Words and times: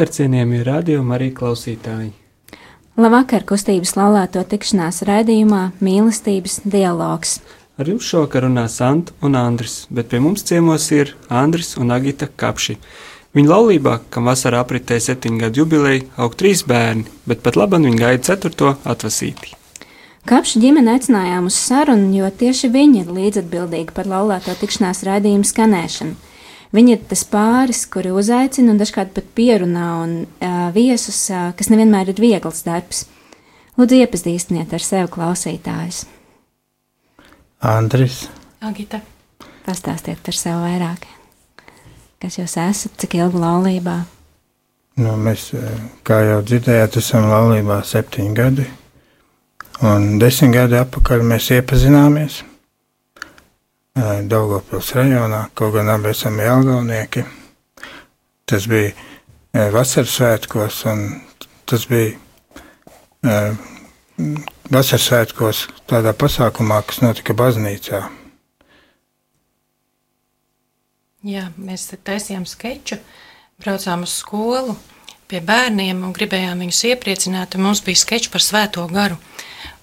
Labvakar, 0.00 0.16
cienījamie 0.16 0.62
radiokamā 0.64 1.16
arī 1.18 1.26
klausītāji. 1.36 2.06
Labvakar, 2.96 3.42
kustības 3.44 3.90
laulāto 3.98 4.40
tikšanās 4.48 5.02
raidījumā 5.04 5.74
Mīlestības 5.84 6.62
dialogs. 6.64 7.34
Ar 7.76 7.84
jums 7.84 8.08
šovakar 8.08 8.46
runā 8.46 8.64
Santa 8.72 9.12
un 9.20 9.36
Andris, 9.36 9.84
bet 9.92 10.08
pie 10.08 10.22
mums 10.24 10.46
ciemos 10.48 10.86
ir 10.88 11.12
Andris 11.28 11.74
un 11.76 11.92
Agita 11.92 12.30
Kapši. 12.32 12.78
Viņa 13.36 13.52
laulībā, 13.52 13.98
kam 14.08 14.24
vasarā 14.24 14.62
apritēja 14.64 15.10
septiņu 15.10 15.42
gadu 15.44 15.66
jubileja, 15.66 16.08
aug 16.16 16.32
trīs 16.32 16.64
bērni, 16.64 17.04
bet 17.28 17.44
pat 17.44 17.60
labam 17.60 17.84
viņa 17.84 18.00
gaida 18.00 18.24
ceturto 18.30 18.72
atvasīti. 18.88 19.52
Kapša 20.24 20.64
ģimene 20.64 20.96
aicinājām 20.96 21.52
uz 21.52 21.60
sarunu, 21.60 22.08
jo 22.22 22.32
tieši 22.40 22.72
viņi 22.72 23.04
ir 23.04 23.12
līdzatbildīgi 23.20 23.92
par 23.92 24.08
laulāto 24.08 24.56
tikšanās 24.64 25.04
raidījumu 25.04 25.44
skanēšanu. 25.52 26.16
Viņi 26.70 26.92
ir 26.94 27.00
tas 27.10 27.24
pāris, 27.26 27.82
kuri 27.90 28.12
uzaicina 28.14 28.70
un 28.70 28.78
dažkārt 28.78 29.10
pat 29.16 29.26
pierunā 29.34 29.86
un 30.04 30.12
uh, 30.22 30.68
viesus, 30.74 31.18
uh, 31.32 31.50
kas 31.58 31.70
nevienmēr 31.72 32.12
ir 32.12 32.22
viegls 32.22 32.62
darbs. 32.66 33.08
Lūdzu, 33.78 33.98
iepazīstiniet 34.04 34.74
ar 34.76 34.84
sevi 34.84 35.10
klausītājus. 35.10 36.04
Andris. 37.66 38.28
Agita. 38.62 39.00
Pastāstiet 39.66 40.22
par 40.24 40.36
sevi 40.36 40.62
vairāk. 40.62 41.08
Kas 42.20 42.38
jūs 42.38 42.54
esat, 42.60 42.94
cik 43.00 43.16
ilgi 43.18 43.40
laulībā? 43.40 43.96
Nu, 45.00 45.14
mēs, 45.16 45.50
kā 46.04 46.20
jau 46.26 46.38
dzirdējāt, 46.44 47.00
esam 47.00 47.30
laulībā 47.30 47.80
septiņi 47.88 48.36
gadi. 48.36 48.66
Un 49.86 50.18
desmit 50.20 50.52
gadi 50.52 50.76
atpakaļ 50.76 51.24
mēs 51.24 51.50
iepazināmies. 51.56 52.42
Daugopils 54.00 54.94
rajonā, 54.96 55.44
kaut 55.54 55.74
gan 55.74 55.90
abi 55.92 56.12
esam 56.14 56.38
Jelgavnieki. 56.40 57.24
Tas 58.48 58.66
bija 58.70 58.92
vasaras 59.74 60.14
svētkos, 60.16 60.78
un 60.88 61.02
tas 61.68 61.84
bija 61.90 62.14
vasaras 64.70 65.08
svētkos 65.08 65.64
tādā 65.90 66.14
pasākumā, 66.16 66.80
kas 66.86 67.02
notika 67.04 67.36
baznīcā. 67.36 68.02
Jā, 71.26 71.50
mēs 71.60 71.90
taisījām 71.92 72.46
skeču, 72.48 72.96
braucām 73.60 74.06
uz 74.06 74.14
skolu 74.22 74.78
pie 75.28 75.42
bērniem 75.44 76.00
un 76.06 76.14
gribējām 76.16 76.64
viņus 76.64 76.84
iepriecināt. 76.94 77.58
Mums 77.60 77.84
bija 77.84 78.00
skečs 78.00 78.32
par 78.32 78.40
svēto 78.40 78.86
garu, 78.88 79.20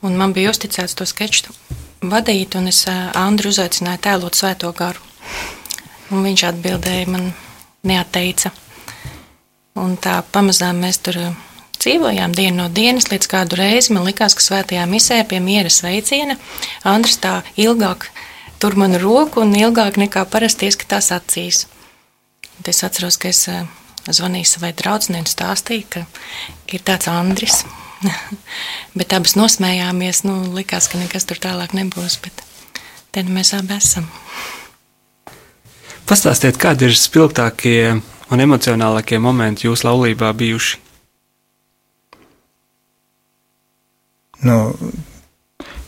un 0.01 0.17
man 0.17 0.33
bija 0.33 0.49
uzticēts 0.55 0.97
to 0.97 1.05
skeču 1.05 1.53
vadīt, 2.01 2.55
un 2.55 2.69
es 2.71 2.83
Andru 2.87 3.51
uzaicināju 3.53 4.03
tēlot 4.03 4.37
svēto 4.37 4.71
garu. 4.75 5.01
Un 6.11 6.23
viņš 6.23 6.43
atbildēja, 6.51 7.09
man 7.11 7.31
neatteica. 7.87 8.51
Un 9.77 9.97
tā 10.01 10.21
pamazām 10.31 10.79
mēs 10.81 11.01
tur 11.03 11.19
dzīvojām 11.77 12.33
dienu 12.35 12.63
no 12.63 12.67
dienas, 12.73 13.09
līdz 13.11 13.29
kādu 13.29 13.59
reizi 13.59 13.93
man 13.93 14.07
likās, 14.07 14.35
ka 14.35 14.43
svētajā 14.43 14.85
misē 14.89 15.21
pie 15.29 15.39
miera 15.43 15.69
sveiciena 15.69 16.37
Andris 16.83 17.19
tā 17.21 17.41
ilgāk 17.59 18.09
tur 18.59 18.77
manu 18.79 18.97
roku 19.01 19.43
un 19.43 19.53
ilgāk 19.55 19.99
nekā 20.01 20.25
parasti 20.31 20.69
ieskatās 20.69 21.11
acīs. 21.13 21.65
Un 22.57 22.71
es 22.71 22.81
atceros, 22.83 23.19
ka 23.21 23.29
es 23.29 23.45
zvanīju 24.07 24.49
savai 24.49 24.73
draudzenei 24.73 25.21
un 25.21 25.29
stāstīju, 25.29 25.85
ka 25.93 26.05
ir 26.73 26.81
tāds 26.87 27.09
Andris, 27.11 27.61
bet 28.97 29.15
abas 29.15 29.35
nosmējāmies. 29.39 30.23
Nu, 30.27 30.39
likās, 30.55 30.89
ka 30.91 30.99
nekas 31.01 31.27
tur 31.29 31.41
tālāk 31.41 31.75
nebūs, 31.77 32.19
bet 32.23 32.43
te 33.15 33.23
mēs 33.27 33.53
abi 33.57 33.77
esam. 33.77 34.07
Pastāstiet, 36.07 36.59
kādi 36.61 36.87
ir 36.87 36.95
spilgtākie 36.95 37.97
un 38.31 38.43
emocionālākie 38.43 39.19
momenti 39.19 39.67
jūsu 39.67 39.89
laulībā 39.89 40.31
bijuši? 40.39 40.83
Nu, 44.47 44.57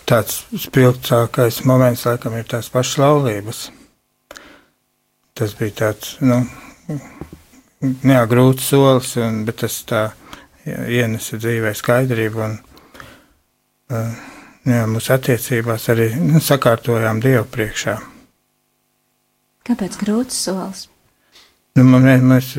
tāds 0.09 0.41
spilgtākais 0.57 1.61
moments, 1.69 2.07
laikam, 2.09 2.35
ir 2.35 2.47
tās 2.49 2.71
pašas 2.73 2.97
laulības. 2.99 3.59
Tas 5.37 5.53
bija 5.55 5.75
tāds, 5.85 6.15
nu, 6.25 6.41
neagrūts 7.79 8.71
solis, 8.73 9.13
un, 9.21 9.43
bet 9.47 9.61
tas 9.63 9.77
tā 9.87 10.07
ienesa 10.69 11.39
dzīvē 11.39 11.73
skaidrību 11.77 12.43
un 12.45 12.55
uh, 12.59 14.21
jā, 14.67 14.85
mūsu 14.89 15.13
attiecībās 15.15 15.89
arī 15.93 16.11
nu, 16.19 16.41
sakārtojām 16.43 17.21
Dievu 17.23 17.45
priekšā. 17.51 17.97
Kāpēc 19.69 19.99
grūts 20.01 20.39
solis? 20.47 20.87
Nu, 21.77 21.85
mēs, 21.85 22.23
mēs 22.25 22.49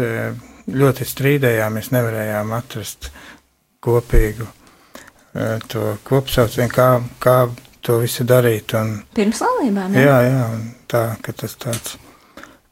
ļoti 0.70 1.06
strīdējāmies, 1.08 1.90
nevarējām 1.94 2.52
atrast 2.56 3.10
kopīgu 3.82 4.46
uh, 4.46 5.58
to 5.70 5.96
kopsaucienu, 6.06 6.70
kā, 6.72 6.90
kā 7.22 7.36
to 7.82 7.98
visu 8.02 8.26
darīt. 8.28 8.74
Un, 8.78 9.00
Pirms 9.16 9.42
laulībām? 9.44 9.96
Jā, 9.96 10.06
jā, 10.06 10.20
jā 10.28 10.46
un 10.54 10.66
tā, 10.90 11.04
ka 11.24 11.34
tas 11.36 11.56
tāds 11.60 11.96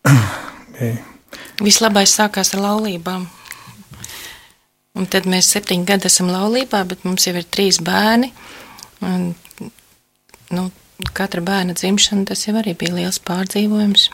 bija. 0.77 0.99
Vislabais 1.59 2.13
sākās 2.15 2.55
ar 2.55 2.63
laulībām. 2.63 3.27
Un 4.99 5.07
tad 5.07 5.29
mēs 5.31 5.51
septiņi 5.55 5.87
gadi 5.87 6.09
esam 6.11 6.31
laulībā, 6.33 6.83
bet 6.91 7.05
mums 7.07 7.29
jau 7.29 7.37
ir 7.39 7.47
trīs 7.47 7.79
bērni. 7.85 8.33
Un, 9.07 9.31
nu, 10.51 10.65
katra 11.15 11.43
bērna 11.45 11.77
dzimšana 11.79 12.27
tas 12.31 12.47
jau 12.49 12.57
arī 12.59 12.75
bija 12.79 12.97
liels 12.97 13.21
pārdzīvojums. 13.23 14.09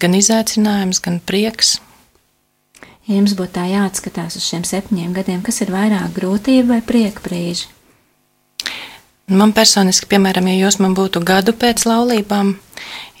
Gan 0.00 0.16
izaicinājums, 0.16 1.02
gan 1.04 1.20
prieks. 1.20 1.76
Ja 3.08 3.18
jums 3.18 3.34
būtu 3.36 3.58
tā 3.58 3.66
jāatskatās 3.68 4.38
uz 4.38 4.46
šiem 4.46 4.64
septiņiem 4.64 5.12
gadiem, 5.16 5.44
kas 5.44 5.60
ir 5.64 5.74
vairāk 5.74 6.14
grūtība 6.16 6.76
vai 6.76 6.80
prieka 6.86 7.24
brīži? 7.26 7.68
Man 9.30 9.52
personiski, 9.54 10.08
piemēram, 10.10 10.48
ja 10.50 10.64
jūs 10.64 10.80
man 10.82 10.94
būtu 10.98 11.20
gadu 11.22 11.52
pēc 11.54 11.84
laulībām 11.86 12.56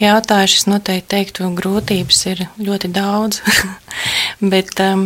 jautājuši, 0.00 0.56
es 0.58 0.66
noteikti 0.66 1.06
teiktu, 1.12 1.46
grūtības 1.54 2.22
ir 2.32 2.42
ļoti 2.58 2.90
daudz. 2.90 3.38
Bet 4.52 4.74
um, 4.82 5.04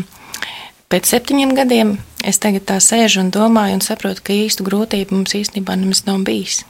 pēc 0.88 1.10
septiņiem 1.12 1.52
gadiem 1.58 1.92
es 2.24 2.40
tagad 2.40 2.64
tā 2.70 2.78
sēžu 2.80 3.20
un 3.20 3.28
domāju 3.34 3.76
un 3.76 3.84
saprotu, 3.84 4.24
ka 4.24 4.32
īstu 4.32 4.64
grūtību 4.64 5.18
mums 5.18 5.36
īstenībā 5.36 5.76
nemaz 5.76 6.06
nav 6.08 6.24
bijis. 6.24 6.62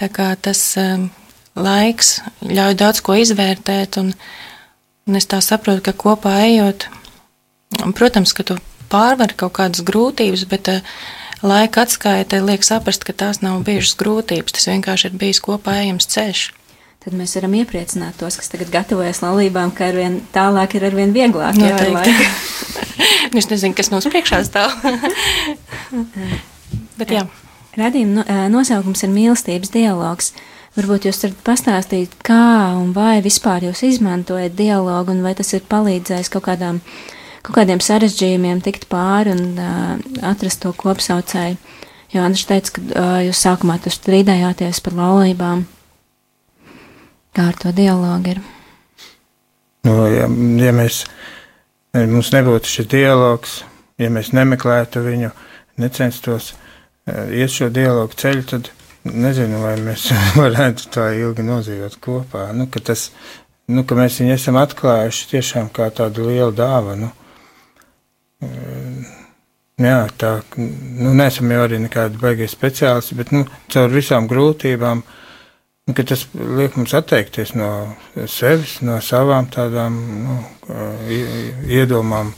Tā 0.00 0.08
kā 0.08 0.32
tas 0.40 0.64
um, 0.80 1.10
laiks 1.60 2.22
ļauj 2.40 2.80
daudz 2.80 3.04
ko 3.04 3.20
izvērtēt, 3.20 4.00
un, 4.00 4.14
un 5.04 5.20
es 5.20 5.28
tā 5.28 5.44
saprotu, 5.44 5.84
ka 5.90 5.92
kopā 6.08 6.38
ejot, 6.48 6.88
protams, 8.00 8.32
ka 8.32 8.48
tu 8.48 8.56
pārvari 8.88 9.36
kaut 9.36 9.58
kādas 9.60 9.84
grūtības, 9.84 10.48
bet 10.48 10.72
uh, 10.72 10.94
laika 11.42 11.84
atskaitē 11.84 12.40
liek 12.44 12.64
saprast, 12.66 13.04
ka 13.06 13.14
tās 13.16 13.40
nav 13.44 13.62
bijušas 13.66 13.96
grūtības. 14.00 14.54
Tas 14.56 14.68
vienkārši 14.70 15.10
ir 15.10 15.18
bijis 15.20 15.40
kopā 15.44 15.80
ejams 15.84 16.08
ceļš. 16.12 16.46
Tad 17.00 17.16
mēs 17.16 17.32
varam 17.38 17.54
iepriecināt 17.56 18.18
tos, 18.20 18.36
kas 18.36 18.52
tagad 18.52 18.68
gatavojas 18.74 19.22
laulībām, 19.24 19.72
ka 19.72 19.88
arvien 19.88 20.18
tālāk 20.34 20.76
ir 20.76 20.84
arvien 20.90 21.14
vieglāk. 21.16 21.56
Noteikti. 21.56 22.12
es 23.40 23.48
nezinu, 23.48 23.76
kas 23.76 23.88
mums 23.92 24.08
priekšā 24.12 24.42
stāv. 24.44 24.74
Bet 27.00 27.14
jā. 27.16 27.24
Radījuma 27.80 28.48
nosaukums 28.52 29.06
ir 29.06 29.14
mīlestības 29.14 29.72
dialogs. 29.72 30.34
Varbūt 30.76 31.08
jūs 31.08 31.22
varat 31.24 31.40
pastāstīt, 31.46 32.12
kā 32.26 32.76
un 32.78 32.92
vai 32.94 33.22
vispār 33.24 33.64
jūs 33.64 33.80
izmantojat 33.88 34.52
dialogu, 34.58 35.14
un 35.14 35.24
vai 35.24 35.32
tas 35.38 35.50
ir 35.56 35.64
palīdzējis 35.70 36.30
kaut 36.30 36.44
kādām 36.46 36.78
uh, 36.78 37.19
kaut 37.40 37.56
kādiem 37.56 37.82
sarežģījumiem 37.84 38.62
tikt 38.64 38.86
pāri 38.90 39.34
un 39.34 39.58
uh, 39.58 39.98
atrast 40.30 40.62
to 40.64 40.72
kopsaucēju. 40.76 41.58
Jo 42.10 42.24
Andris 42.26 42.48
teica, 42.48 42.74
ka 42.76 42.82
uh, 42.82 43.18
jūs 43.26 43.42
sākumā 43.44 43.78
tur 43.82 43.94
strīdējāties 43.94 44.82
par 44.84 44.96
laulībām. 44.98 45.66
Kā 47.36 47.50
ar 47.52 47.58
to 47.60 47.70
dialogu 47.74 48.34
ir? 48.34 48.40
Nu, 49.86 49.94
ja, 50.10 50.26
ja 50.26 50.72
mēs 50.76 51.04
mums 51.94 52.32
nebūtu 52.34 52.68
šis 52.68 52.90
dialogs, 52.90 53.60
ja 54.00 54.10
mēs 54.12 54.34
nemeklētu 54.36 55.04
viņu, 55.04 55.30
necenstos 55.80 56.52
iet 57.08 57.54
šo 57.54 57.70
dialogu 57.72 58.18
ceļu, 58.18 58.44
tad 58.50 58.70
nezinu, 59.04 59.62
vai 59.64 59.76
mēs 59.80 60.10
varētu 60.40 60.90
tā 60.94 61.10
ilgi 61.18 61.44
nodzīvot 61.46 61.96
kopā. 62.02 62.50
Nu, 62.56 62.66
tas, 62.84 63.08
nu, 63.70 63.84
mēs 63.84 64.20
viņu 64.20 64.36
esam 64.36 64.60
atklājuši 64.60 65.30
tiešām 65.34 65.70
kā 65.74 65.90
tādu 65.94 66.28
lielu 66.28 66.52
dāvanu. 66.56 67.12
Jā, 69.80 70.00
tā, 70.20 70.34
nu, 70.56 71.14
nesam 71.16 71.48
jau 71.52 71.62
arī 71.64 71.78
nekādi 71.80 72.20
baigie 72.20 72.48
speciālisti, 72.50 73.16
bet, 73.16 73.32
nu, 73.32 73.46
caur 73.72 73.88
visām 73.92 74.28
grūtībām, 74.28 75.00
nu, 75.88 75.94
tas 75.96 76.26
liek 76.34 76.76
mums 76.76 76.92
atteikties 76.96 77.54
no 77.56 77.70
sevis, 78.28 78.78
no 78.84 78.98
savām 79.04 79.48
tādām, 79.52 79.96
nu, 80.26 80.36
iedomām. 81.64 82.34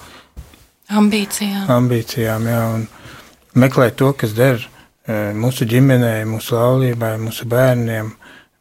Ambīcijām. 1.03 1.67
Ambīcijām, 1.73 2.47
jā, 2.47 2.63
meklēt 3.59 3.99
to, 3.99 4.13
kas 4.15 4.39
der 4.39 4.63
mūsu 5.35 5.67
ģimenei, 5.67 6.23
mūsu 6.31 6.55
laulībai, 6.55 7.17
mūsu 7.23 7.51
bērniem, 7.51 8.15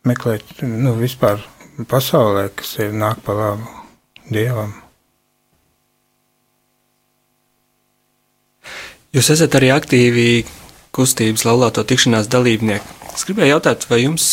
meklēt, 0.10 0.58
nu, 0.66 0.98
vispār 0.98 1.44
pasaulē, 1.90 2.50
kas 2.58 2.80
ir 2.82 2.98
nāk 2.98 3.22
pa 3.26 3.38
labu 3.38 3.78
Dievam. 4.32 4.81
Jūs 9.12 9.28
esat 9.34 9.56
arī 9.60 9.74
aktīvi 9.76 10.26
kustības 10.96 11.44
laulāto 11.44 11.84
tikšanās 11.84 12.30
dalībnieki. 12.32 13.00
Es 13.12 13.26
gribēju 13.28 13.58
jautāt, 13.58 13.84
vai 13.92 14.06
jums 14.06 14.24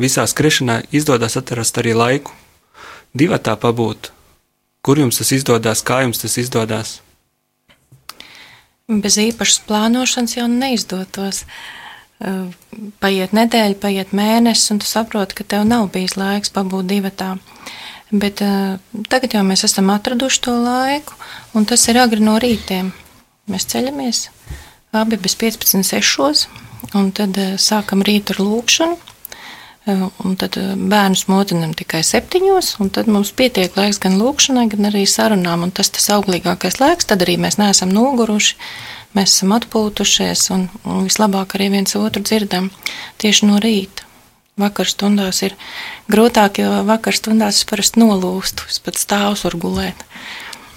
visā 0.00 0.24
skriešanā 0.24 0.78
izdodas 0.96 1.36
atrast 1.36 1.76
arī 1.82 1.92
laiku, 1.92 2.32
divatā 3.12 3.58
pabūt? 3.60 4.08
Kur 4.80 5.02
jums 5.02 5.20
tas 5.20 5.34
izdodas, 5.36 5.82
kā 5.84 6.00
jums 6.06 6.22
tas 6.22 6.38
izdodas? 6.40 6.94
Bez 8.88 9.20
īpašas 9.20 9.60
plānošanas 9.68 10.38
jau 10.38 10.48
neizdotos. 10.48 11.44
Paiet 13.04 13.36
nedēļa, 13.36 13.76
paiet 13.84 14.16
mēnesis, 14.16 14.72
un 14.72 14.80
tu 14.80 14.88
saproti, 14.88 15.36
ka 15.36 15.44
tev 15.44 15.68
nav 15.68 15.90
bijis 15.92 16.16
laiks 16.16 16.56
pabūt 16.56 16.88
divatā. 16.88 17.34
Bet 18.08 18.40
tagad 19.12 19.36
jau 19.36 19.44
mēs 19.44 19.68
esam 19.68 19.92
atraduši 19.92 20.42
to 20.48 20.56
laiku, 20.56 21.20
un 21.52 21.68
tas 21.68 21.84
ir 21.92 22.00
agri 22.00 22.24
no 22.24 22.40
rītiem. 22.40 22.94
Mēs 23.50 23.66
ceļamies 23.72 24.26
abi 24.94 25.16
bez 25.16 25.34
15.6. 25.40 26.46
un 26.94 27.08
tad 27.16 27.38
uh, 27.40 27.54
sākam 27.58 28.04
rītu 28.06 28.36
ar 28.36 28.42
lūkšanu. 28.44 28.98
Uh, 29.82 30.04
un 30.22 30.36
tad 30.38 30.54
uh, 30.60 30.76
bērnus 30.78 31.24
modinam 31.26 31.72
tikai 31.74 32.04
septiņos, 32.06 32.76
un 32.84 32.92
tad 32.94 33.08
mums 33.10 33.32
pietiek 33.34 33.74
laiks 33.74 33.98
gan 34.02 34.14
lūkšanai, 34.20 34.68
gan 34.70 34.90
arī 34.92 35.02
sarunām. 35.10 35.64
Un 35.66 35.72
tas 35.74 35.90
tas 35.90 36.06
auglīgākais 36.14 36.78
laiks, 36.78 37.08
tad 37.10 37.24
arī 37.26 37.34
mēs 37.42 37.58
neesam 37.58 37.90
noguruši, 37.90 38.54
mēs 39.18 39.34
esam 39.34 39.56
atpūtušies 39.56 40.44
un, 40.54 40.68
un 40.86 41.08
vislabāk 41.08 41.56
arī 41.58 41.72
viens 41.74 41.98
otru 41.98 42.22
dzirdam 42.22 42.70
tieši 43.18 43.50
no 43.50 43.58
rīta. 43.64 44.06
Vakar 44.60 44.86
stundās 44.86 45.40
ir 45.42 45.56
grūtāk, 46.12 46.62
jo 46.62 46.84
vakar 46.86 47.16
stundās 47.16 47.58
es 47.58 47.66
parasti 47.66 48.04
nolūstu, 48.04 48.68
es 48.70 48.78
pat 48.84 49.00
stāvus 49.00 49.48
varu 49.48 49.64
gulēt. 49.66 50.06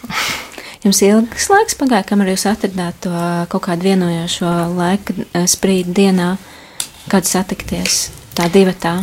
Jums 0.85 0.99
ilgs 1.01 1.47
laiks 1.49 1.73
pagāja, 1.79 2.05
kamēr 2.05 2.35
jūs 2.35 2.43
atradāt 2.45 2.99
to 3.01 3.11
kaut 3.49 3.63
kādu 3.65 3.87
vienojošo 3.87 4.49
laika 4.77 5.15
sprīdi 5.49 5.95
dienā, 5.97 6.35
kad 7.09 7.25
satikties 7.25 8.11
tā 8.37 8.45
divatā? 8.53 8.99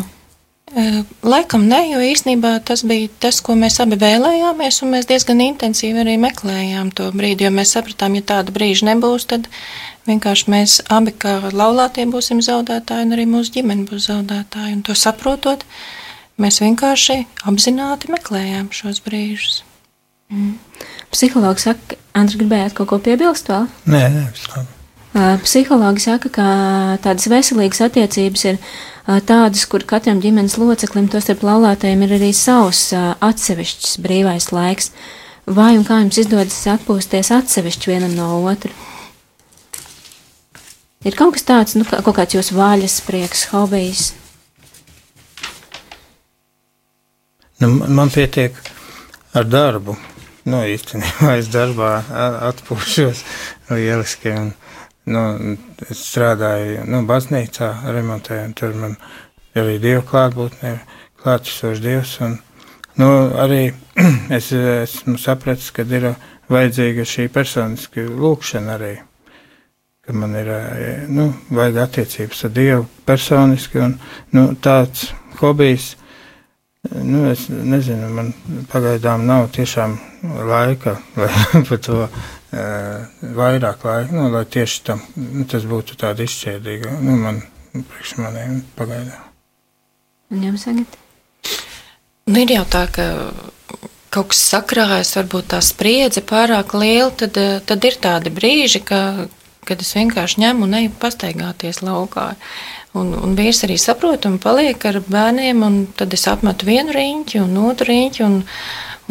Laikam 1.26 1.64
ne, 1.66 1.80
jo 1.90 1.98
īsnībā 2.06 2.52
tas 2.64 2.84
bija 2.86 3.10
tas, 3.24 3.40
ko 3.42 3.56
mēs 3.58 3.80
abi 3.82 3.98
vēlējāmies, 3.98 4.78
un 4.86 4.94
mēs 4.94 5.08
diezgan 5.10 5.42
intensīvi 5.42 6.04
arī 6.04 6.14
meklējām 6.22 6.94
to 6.94 7.10
brīdi, 7.18 7.48
jo 7.48 7.50
mēs 7.52 7.74
sapratām, 7.74 8.14
ja 8.20 8.28
tāda 8.30 8.54
brīža 8.54 8.86
nebūs, 8.92 9.26
tad 9.34 9.50
vienkārši 10.06 10.54
mēs 10.54 10.78
abi 10.86 11.16
kā 11.18 11.34
laulātie 11.50 12.06
būsim 12.14 12.44
zaudētāji, 12.46 13.08
un 13.08 13.18
arī 13.18 13.26
mūsu 13.34 13.56
ģimene 13.58 13.88
būs 13.90 14.06
zaudētāji, 14.06 14.78
un 14.78 14.86
to 14.86 14.94
saprotot, 14.96 15.66
mēs 16.38 16.62
vienkārši 16.62 17.24
apzināti 17.42 18.14
meklējām 18.14 18.70
šos 18.70 19.02
brīžus. 19.02 19.64
Mm. 20.32 20.54
Psihologs 21.12 21.66
saka, 21.66 21.98
Andri, 22.16 22.40
gribējāt 22.40 22.76
kaut 22.76 22.88
ko 22.88 22.98
piebilst 23.04 23.50
vēl? 23.52 23.66
Nē, 23.92 24.06
nē, 24.14 24.22
viss 24.32 24.48
labi. 24.52 24.78
Psihologi 25.44 26.00
saka, 26.06 26.30
ka 26.32 26.44
tādas 27.04 27.28
veselīgas 27.28 27.82
attiecības 27.84 28.44
ir 28.48 28.60
tādas, 29.28 29.66
kur 29.68 29.84
katram 29.84 30.22
ģimenes 30.24 30.56
loceklim, 30.56 31.10
tostarp 31.12 31.44
laulātajiem, 31.44 32.06
ir 32.06 32.14
arī 32.16 32.30
savs 32.36 32.86
atsevišķs 32.96 33.98
brīvais 34.00 34.48
laiks. 34.56 34.88
Vai 35.44 35.74
un 35.76 35.84
kā 35.84 35.98
jums 36.00 36.20
izdodas 36.22 36.56
atpūsties 36.70 37.32
atsevišķi 37.34 37.92
vienam 37.92 38.14
no 38.16 38.30
otra? 38.48 38.72
Ir 41.04 41.16
kaut 41.18 41.34
kas 41.36 41.44
tāds, 41.44 41.76
nu, 41.76 41.84
kaut 41.84 42.14
kāds 42.16 42.38
jūsu 42.38 42.56
vaļas 42.56 43.00
prieks, 43.04 43.48
hobijs? 43.50 44.12
Nu, 47.60 47.74
man 47.90 48.08
pietiek 48.14 48.56
ar 49.36 49.44
darbu 49.50 49.98
nu, 50.48 50.62
īstenībā 50.66 51.36
es 51.38 51.50
darbā 51.52 51.92
atpūšos 52.48 53.22
lieliski. 53.70 54.32
Un, 54.34 54.52
nu, 55.12 55.22
es 55.90 56.02
strādāju 56.08 56.86
nu, 56.90 57.02
baznīcā, 57.08 57.70
remontēju, 57.94 58.48
un 58.48 58.56
tur 58.58 58.74
man 58.78 58.96
arī 59.58 59.78
dievu 59.82 60.04
klātbūtnē, 60.10 60.74
klātesošs 61.22 61.82
dievs. 61.84 62.16
Un, 62.26 62.36
nu, 63.00 63.08
arī 63.42 63.62
es 64.38 64.52
esmu 64.56 65.18
sapratis, 65.20 65.70
ka 65.74 65.86
ir 65.86 66.12
vajadzīga 66.52 67.06
šī 67.08 67.28
personiska 67.32 68.06
lūkšana 68.10 68.76
arī. 68.76 68.92
Ka 70.02 70.14
man 70.18 70.34
ir 70.34 70.48
nu, 71.14 71.28
vajag 71.54 71.76
attiecības 71.84 72.46
ar 72.48 72.54
Dievu 72.56 72.86
personiski, 73.06 73.78
un 73.78 73.92
nu, 74.34 74.48
tāds 74.58 75.12
hobijs 75.38 75.92
Nu, 76.90 77.30
es 77.30 77.44
nezinu, 77.46 78.08
man 78.10 78.32
pagaidām 78.72 79.22
nav 79.26 79.44
tiešām 79.54 79.92
laika, 80.48 80.96
lai 81.20 81.60
par 81.68 81.78
to 81.78 81.98
uh, 82.02 83.28
vairāk 83.36 83.84
laika, 83.86 84.16
nu, 84.16 84.24
lai 84.34 84.42
tieši 84.50 84.80
tam 84.88 85.04
nu, 85.14 85.46
tas 85.46 85.62
būtu 85.70 85.94
tāda 86.00 86.26
izšķērdīga. 86.26 86.96
Nu, 87.06 87.14
man 87.22 87.38
priekš 87.72 88.16
maniem 88.18 88.64
pagaidām. 88.74 89.30
Jums 90.42 90.66
tagad? 90.66 90.98
Nu, 92.26 92.40
ir 92.42 92.50
jau 92.56 92.64
tā, 92.74 92.82
ka 92.90 93.06
kaut 94.12 94.32
kas 94.32 94.42
sakrājas, 94.50 95.14
varbūt 95.20 95.52
tā 95.54 95.62
spriedze 95.62 96.24
pārāk 96.26 96.74
liela, 96.74 97.12
tad, 97.22 97.38
tad 97.68 97.86
ir 97.86 97.98
tādi 98.02 98.34
brīži, 98.34 98.82
ka, 98.90 99.28
kad 99.68 99.82
es 99.82 99.92
vienkārši 99.94 100.42
ņemu 100.42 100.66
un 100.66 100.78
eju 100.80 100.92
pastaigāties 101.02 101.82
laukā. 101.86 102.32
Un, 102.98 103.12
un 103.14 103.36
vīrs 103.38 103.62
arī 103.66 103.78
saprot 103.80 104.26
un 104.28 104.38
paliek 104.42 104.82
ar 104.90 104.98
bērniem, 105.06 105.62
un 105.64 105.78
tad 105.96 106.12
es 106.16 106.26
apmetu 106.28 106.68
vienu 106.68 106.92
riņķi 106.92 107.40
un 107.40 107.54
otru 107.62 107.88
riņķi, 107.88 108.24
un, 108.26 108.40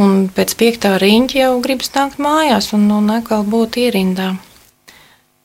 un 0.03 0.17
pēc 0.35 0.55
piektā 0.59 0.95
riņķa 1.01 1.39
jau 1.39 1.53
gribas 1.63 1.93
nākt 1.95 2.19
mājās 2.21 2.71
un, 2.77 2.85
un 2.93 3.09
atkal 3.15 3.47
būt 3.47 3.79
ierindā. 3.81 4.33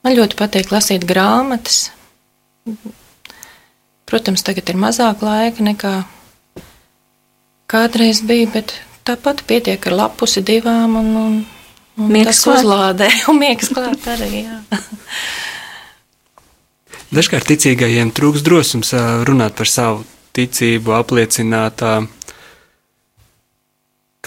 Man 0.03 0.15
ļoti 0.19 0.37
patīk 0.39 0.69
lasīt 0.71 1.07
grāmatas. 1.07 1.87
Protams, 4.07 4.43
tagad 4.45 4.69
ir 4.69 4.77
mazāk 4.79 5.23
laika 5.25 5.63
nekā 5.65 5.95
kādreiz 7.67 8.21
bija, 8.27 8.47
bet 8.53 8.75
tāpat 9.07 9.43
pietiek 9.47 9.83
ar 9.89 9.95
lapusi 10.03 10.43
divām 10.45 10.95
un, 10.99 11.09
un, 11.19 11.37
Miegs 11.97 12.43
uzlādē 12.45 13.09
un 13.31 13.39
miegs 13.41 13.71
klāt 13.73 14.05
arī, 14.13 14.43
jā. 14.45 14.61
Dažkārt 17.17 17.47
ticīgajiem 17.47 18.11
trūks 18.11 18.43
drosums 18.43 18.91
runāt 19.25 19.55
par 19.57 19.69
savu 19.71 20.03
ticību, 20.35 20.91
apliecināt 20.97 21.81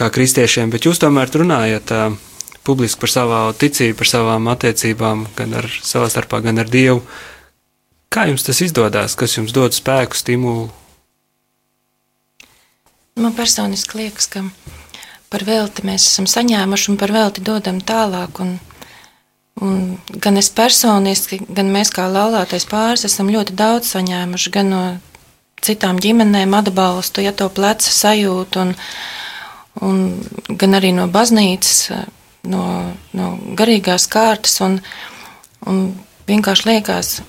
kā 0.00 0.09
kristiešiem, 0.17 0.73
bet 0.73 0.89
jūs 0.89 0.99
tomēr 1.03 1.29
runājat 1.43 1.93
publiski 2.65 3.03
par 3.05 3.12
savu 3.12 3.41
ticību, 3.61 3.99
par 4.00 4.09
savām 4.09 4.49
attiecībām, 4.53 5.27
gan 5.37 5.55
ar 5.61 5.69
savā 5.85 6.09
starpā, 6.12 6.41
gan 6.45 6.62
ar 6.62 6.73
Dievu. 6.73 7.05
Kā 8.11 8.27
jums 8.27 8.43
tas 8.49 8.59
izdodas, 8.65 9.15
kas 9.15 9.37
jums 9.37 9.55
dod 9.55 9.77
spēku, 9.77 10.19
stimulu? 10.19 10.71
Man 13.21 13.37
personiski 13.37 14.00
liekas, 14.00 14.27
ka 14.33 14.43
par 15.30 15.44
velti 15.46 15.84
mēs 15.87 16.08
esam 16.10 16.26
saņēmuši 16.30 16.90
un 16.92 16.99
par 17.00 17.12
velti 17.14 17.44
dodam 17.46 17.78
tālāk. 17.87 18.40
Un, 18.42 18.56
un 19.62 19.78
gan 20.10 20.40
es 20.40 20.50
personiski, 20.54 21.40
gan 21.49 21.70
mēs 21.72 21.92
kā 21.94 22.08
laulātais 22.10 22.66
pāris 22.68 23.06
esam 23.08 23.30
ļoti 23.32 23.54
daudz 23.58 23.94
saņēmuši, 23.94 24.52
gan 24.56 24.75
no 24.75 24.82
citām 25.64 26.00
ģimenēm 26.02 26.54
atbalstu, 26.56 27.22
ja 27.25 27.32
to 27.37 27.50
pleca 27.52 27.92
sajūtu, 27.92 28.64
un, 28.64 28.75
un 29.87 30.56
gan 30.60 30.78
arī 30.78 30.92
no 30.96 31.06
baznīcas, 31.12 31.90
no, 32.50 32.64
no 33.16 33.32
garīgās 33.58 34.08
kārtas. 34.10 34.56
Un, 34.66 34.80
un 35.68 35.84
vienkārši 36.30 36.72
liekas, 36.72 37.20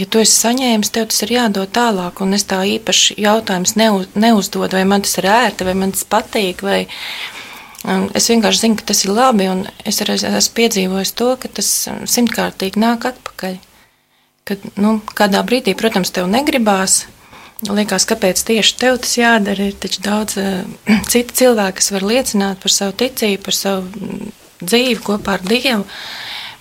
ja 0.00 0.06
tu 0.10 0.22
esi 0.22 0.36
saņēmis, 0.36 0.92
tev 0.94 1.10
tas 1.10 1.22
ir 1.26 1.34
jādod 1.36 1.70
tālāk. 1.76 2.22
Un 2.24 2.36
es 2.36 2.46
tā 2.48 2.62
īpaši 2.76 3.18
jautājums 3.20 3.76
neuz, 3.80 4.08
neuzdodu, 4.14 4.78
vai 4.78 4.86
man 4.88 5.04
tas 5.06 5.18
ir 5.20 5.28
ērti, 5.30 5.68
vai 5.68 5.76
man 5.82 5.94
tas 5.96 6.08
patīk, 6.08 6.64
vai, 6.66 6.86
Es 8.12 8.26
vienkārši 8.28 8.60
zinu, 8.60 8.76
ka 8.76 8.84
tas 8.90 8.98
ir 9.06 9.12
labi, 9.16 9.46
un 9.48 9.62
es 9.88 10.02
arī 10.04 10.18
esmu 10.18 10.52
piedzīvojis 10.58 11.14
to, 11.16 11.30
ka 11.40 11.48
tas 11.48 11.68
simtkārtīgi 12.12 12.76
nāk 12.76 13.06
atpakaļ. 13.08 13.54
Kad, 14.44 14.66
nu, 14.76 14.98
kādā 15.16 15.40
brīdī, 15.48 15.72
protams, 15.78 16.12
tev 16.12 16.28
negribās, 16.28 17.06
Liekas, 17.68 18.06
kāpēc 18.08 18.40
tieši 18.48 18.76
tev 18.80 18.98
tas 19.04 19.18
jādara? 19.18 19.66
Ir 19.68 19.74
taču 19.76 20.00
daudz 20.00 20.38
uh, 20.40 20.62
citu 21.12 21.36
cilvēku, 21.42 21.76
kas 21.76 21.90
var 21.92 22.06
liecināt 22.08 22.62
par 22.62 22.72
savu 22.72 22.94
ticību, 23.02 23.42
par 23.44 23.56
savu 23.56 23.84
mm, 23.84 24.30
dzīvi 24.64 24.96
kopā 25.04 25.36
ar 25.36 25.44
Dievu. 25.44 25.84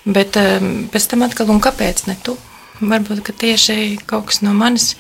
Bet 0.04 0.36
uh, 0.40 0.60
pēc 0.92 1.08
tam 1.08 1.24
atkal, 1.24 1.54
un 1.54 1.64
kāpēc 1.64 2.04
ne 2.10 2.18
tu? 2.24 2.36
Varbūt 2.80 3.34
tieši 3.36 4.00
kaut 4.08 4.30
kas 4.30 4.42
no 4.46 4.54
manis 4.56 4.94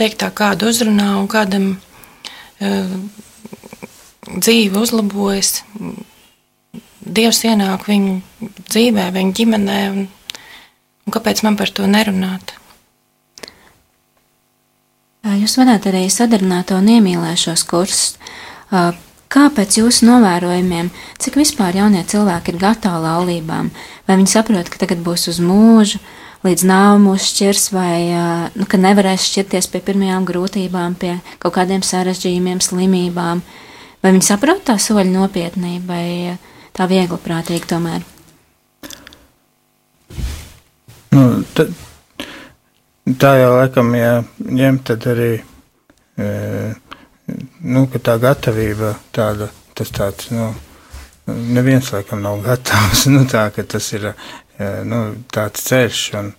teiktā 0.00 0.30
kādu 0.32 0.70
uzrunā 0.70 1.10
un 1.20 1.26
kādam 1.28 1.72
uh, 1.76 2.94
dzīve 4.28 4.80
uzlabojas. 4.80 5.62
Dievs 7.08 7.42
ienāk 7.48 7.88
viņu 7.88 8.20
dzīvē, 8.68 9.08
viņu 9.14 9.36
ģimenē, 9.36 9.80
un, 9.94 10.08
un 11.06 11.14
kāpēc 11.14 11.44
man 11.46 11.56
par 11.60 11.72
to 11.72 11.88
nerunāt? 11.88 12.54
Jūs 15.28 15.58
vadāt 15.60 15.88
arī 15.90 16.06
sadarbināto 16.12 16.78
un 16.78 16.88
iemīlēšos 16.94 17.64
kursus. 17.68 18.16
Kāpēc 19.28 19.76
jūsu 19.76 20.06
novērojumiem, 20.08 20.88
cik 21.20 21.36
vispār 21.36 21.76
jaunie 21.76 22.00
cilvēki 22.08 22.54
ir 22.54 22.60
gatavi 22.62 23.02
laulībām? 23.04 23.68
Vai 24.08 24.16
viņi 24.16 24.32
saprot, 24.32 24.70
ka 24.72 24.80
tagad 24.80 25.02
būs 25.04 25.26
uz 25.28 25.40
mūžu, 25.44 26.00
līdz 26.46 26.66
nāve 26.68 27.00
mūs 27.02 27.30
šķirs, 27.32 27.64
vai 27.74 27.96
nu, 28.54 28.68
ka 28.68 28.80
nevarēs 28.80 29.26
šķirties 29.30 29.70
pie 29.72 29.82
pirmajām 29.88 30.28
grūtībām, 30.28 30.98
pie 31.00 31.16
kaut 31.42 31.56
kādiem 31.58 31.82
sarežģījumiem, 31.86 32.62
slimībām? 32.64 33.42
Vai 34.02 34.14
viņi 34.14 34.28
saprot 34.28 34.62
tā 34.68 34.78
soļa 34.78 35.08
nopietnību, 35.10 35.84
vai 35.88 36.38
tā 36.76 36.86
viegli 36.90 37.18
prātīgi 37.24 37.66
tomēr? 37.72 38.06
Nu, 41.08 41.22
tad, 41.56 41.72
Tā 43.16 43.30
jau 43.38 43.52
laikam, 43.56 43.94
ja 43.96 44.18
ņem, 44.36 44.78
tad 44.84 45.06
arī 45.08 45.30
e, 45.38 46.26
nu, 47.64 47.84
tā 48.04 48.16
gatavība, 48.20 48.90
tāda, 49.16 49.48
tas 49.78 49.92
tāds, 49.96 50.28
nu, 50.34 50.50
neviens 51.26 51.88
laikam 51.94 52.20
nav 52.26 52.42
gatavs, 52.44 53.06
nu, 53.14 53.22
tā, 53.30 53.46
ka 53.54 53.64
tas 53.64 53.86
ir 53.96 54.10
nu, 54.88 55.00
tāds 55.34 55.64
ceļš 55.68 56.02
un 56.18 56.30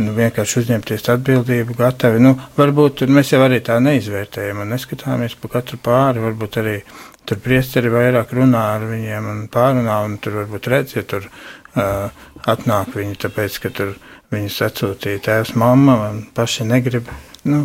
nu, 0.00 0.14
vienkārši 0.16 0.60
uzņemties 0.62 1.08
atbildību, 1.14 1.76
gatavi. 1.78 2.22
Nu, 2.22 2.34
varbūt 2.58 3.06
mēs 3.08 3.34
jau 3.34 3.42
arī 3.46 3.62
tā 3.64 3.78
neizvērtējam 3.84 4.64
un 4.64 4.74
neskatāmies 4.74 5.38
pa 5.40 5.52
katru 5.58 5.80
pāri, 5.82 6.24
varbūt 6.24 6.60
arī 6.62 6.78
tur 7.24 7.40
priesteri 7.40 7.92
vairāk 7.92 8.34
runā 8.36 8.64
ar 8.76 8.88
viņiem 8.90 9.30
un 9.30 9.44
pārunā, 9.52 10.00
un 10.04 10.18
tur 10.20 10.42
varbūt 10.42 10.68
redz, 10.72 10.98
ja 10.98 11.04
tur 11.08 11.24
uh, 11.24 12.10
atnāk 12.44 12.92
viņi, 12.98 13.16
tāpēc, 13.22 13.62
ka 13.62 13.72
tur 13.72 13.94
Viņus 14.34 14.60
atsūtīja 14.66 15.22
tēvs, 15.24 15.54
mamma, 15.60 15.96
un 16.08 16.22
paši 16.34 16.66
negrib. 16.68 17.10
Nu, 17.50 17.64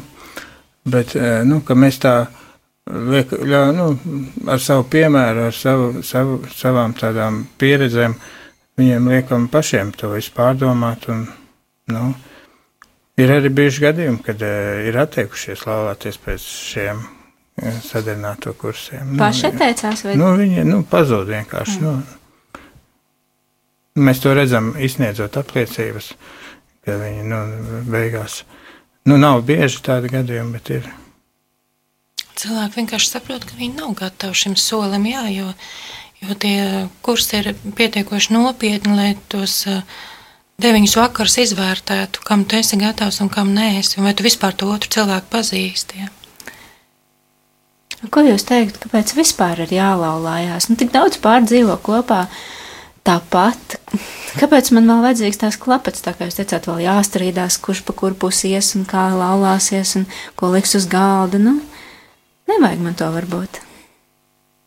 bet, 0.85 1.15
eh, 1.15 1.41
nu, 1.47 1.61
ka 1.65 1.75
mēs 1.77 2.01
tā 2.03 2.13
liek, 2.89 3.31
ļā, 3.31 3.63
nu, 3.75 3.87
ar 4.49 4.61
savu 4.61 4.85
piemēru, 4.91 5.47
ar 5.49 5.55
savu, 5.55 6.03
savu, 6.05 6.41
savām 6.55 6.93
tādām 6.97 7.45
pieredzēm, 7.61 8.17
viņiem 8.79 9.09
liekam 9.11 9.47
pašiem 9.51 9.93
to 9.97 10.13
visu 10.13 10.33
pārdomāt. 10.35 11.09
Un, 11.11 11.25
nu, 11.93 12.09
ir 13.19 13.33
arī 13.35 13.51
bijuši 13.61 13.85
gadījumi, 13.87 14.21
kad 14.25 14.43
uh, 14.45 14.83
ir 14.87 14.99
atteikušies 15.03 15.65
laulāties 15.67 16.19
pēc 16.23 16.45
šiem 16.73 17.01
uh, 17.03 17.81
sadarināto 17.85 18.55
kursiem. 18.59 19.15
Nu, 19.15 19.21
Paši 19.21 19.49
atteicās? 19.51 20.05
Vai? 20.07 20.15
Nu, 20.19 20.31
viņi 20.39 20.65
nu, 20.67 20.81
pazūd 20.87 21.29
vienkārši. 21.35 21.81
Mm. 21.83 21.99
Nu, 21.99 22.15
Mēs 23.99 24.21
to 24.23 24.31
redzam, 24.31 24.71
izsniedzot 24.79 25.35
apliecības. 25.41 26.13
Ka 26.85 26.95
viņi 27.01 27.25
nu, 27.27 27.39
beigās 27.91 28.43
nu, 29.09 29.17
nav 29.19 29.41
bieži 29.47 29.81
tādi 29.83 30.11
gadījumi, 30.13 30.53
bet 30.55 30.71
ir. 30.77 30.89
Cilvēki 32.39 32.79
vienkārši 32.79 33.11
saprot, 33.11 33.43
ka 33.43 33.57
viņi 33.59 33.81
nav 33.81 33.95
gatavi 33.99 34.37
šim 34.37 34.55
solim, 34.59 35.07
jā, 35.09 35.25
jo, 35.33 35.49
jo 36.23 36.35
tie 36.39 36.87
kursi 37.05 37.39
ir 37.39 37.51
pietiekoši 37.75 38.35
nopietni, 38.35 38.95
lai 38.95 39.09
tos 39.31 39.63
deviņus 40.59 40.95
vakarus 40.99 41.39
izvērtētu, 41.45 42.23
kam 42.27 42.45
tu 42.45 42.59
esi 42.59 42.79
gatavs 42.79 43.21
un 43.23 43.31
kam 43.31 43.53
nē, 43.55 43.71
un 43.97 44.07
vai 44.07 44.15
tu 44.15 44.25
vispār 44.27 44.55
to 44.55 44.69
otru 44.73 44.91
cilvēku 44.97 45.31
pazīsti. 45.31 46.03
Ja? 46.03 46.09
Ko 48.07 48.23
jūs 48.23 48.45
teiktu, 48.47 48.79
kāpēc 48.85 49.11
vispār 49.17 49.65
ir 49.65 49.75
jālaulājās? 49.75 50.69
Nu, 50.69 50.77
tik 50.79 50.93
daudz 50.95 51.19
pārdzīvo 51.23 51.75
kopā 51.83 52.25
tāpat. 53.07 53.75
Kāpēc 54.39 54.69
man 54.75 54.87
vēl 54.87 55.03
vajadzīgs 55.07 55.41
tās 55.41 55.57
klapats, 55.59 56.03
tā 56.05 56.13
kā 56.15 56.27
jūs 56.27 56.37
teicāt, 56.37 56.69
vēl 56.69 56.85
jāstrīdās, 56.85 57.59
kurš 57.63 57.81
pa 57.87 57.95
kur 57.97 58.15
pusi 58.19 58.53
ies 58.53 58.71
un 58.77 58.85
kā 58.87 59.09
laulāsies 59.15 59.95
un 59.99 60.07
ko 60.39 60.53
liks 60.53 60.77
uz 60.79 60.87
galda? 60.91 61.41
Nu, 61.41 61.57
nevajag 62.51 62.83
man 62.85 62.95
to 62.99 63.09
varbūt. 63.15 63.63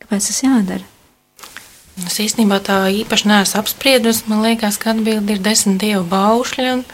Kāpēc 0.03 0.29
tas 0.29 0.43
jādara? 0.43 0.92
Es 2.01 2.17
īstenībā 2.23 2.57
tā 2.65 2.79
īpaši 3.03 3.29
neesmu 3.29 3.61
apspriedusi. 3.61 4.25
Man 4.31 4.41
liekas, 4.45 4.79
ka 4.81 4.95
atbildi 4.95 5.35
ir 5.35 5.43
desmit 5.45 5.77
dievu 5.83 6.03
baušļi. 6.09 6.69
Un, 6.73 6.85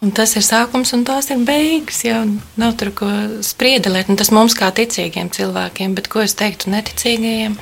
un 0.00 0.14
tas 0.16 0.32
ir 0.38 0.46
sākums 0.46 0.94
un 0.96 1.04
tās 1.08 1.28
ir 1.30 1.42
beigas. 1.44 2.00
Jā, 2.06 2.22
nav 2.60 2.76
tur 2.80 2.94
ko 2.96 3.10
spriedelēt. 3.44 4.08
Un 4.08 4.20
tas 4.20 4.32
mums 4.32 4.56
kā 4.56 4.72
ticīgiem 4.72 5.28
cilvēkiem, 5.36 5.98
bet 5.98 6.08
ko 6.12 6.24
es 6.24 6.36
teiktu 6.40 6.72
neticīgajiem? 6.72 7.58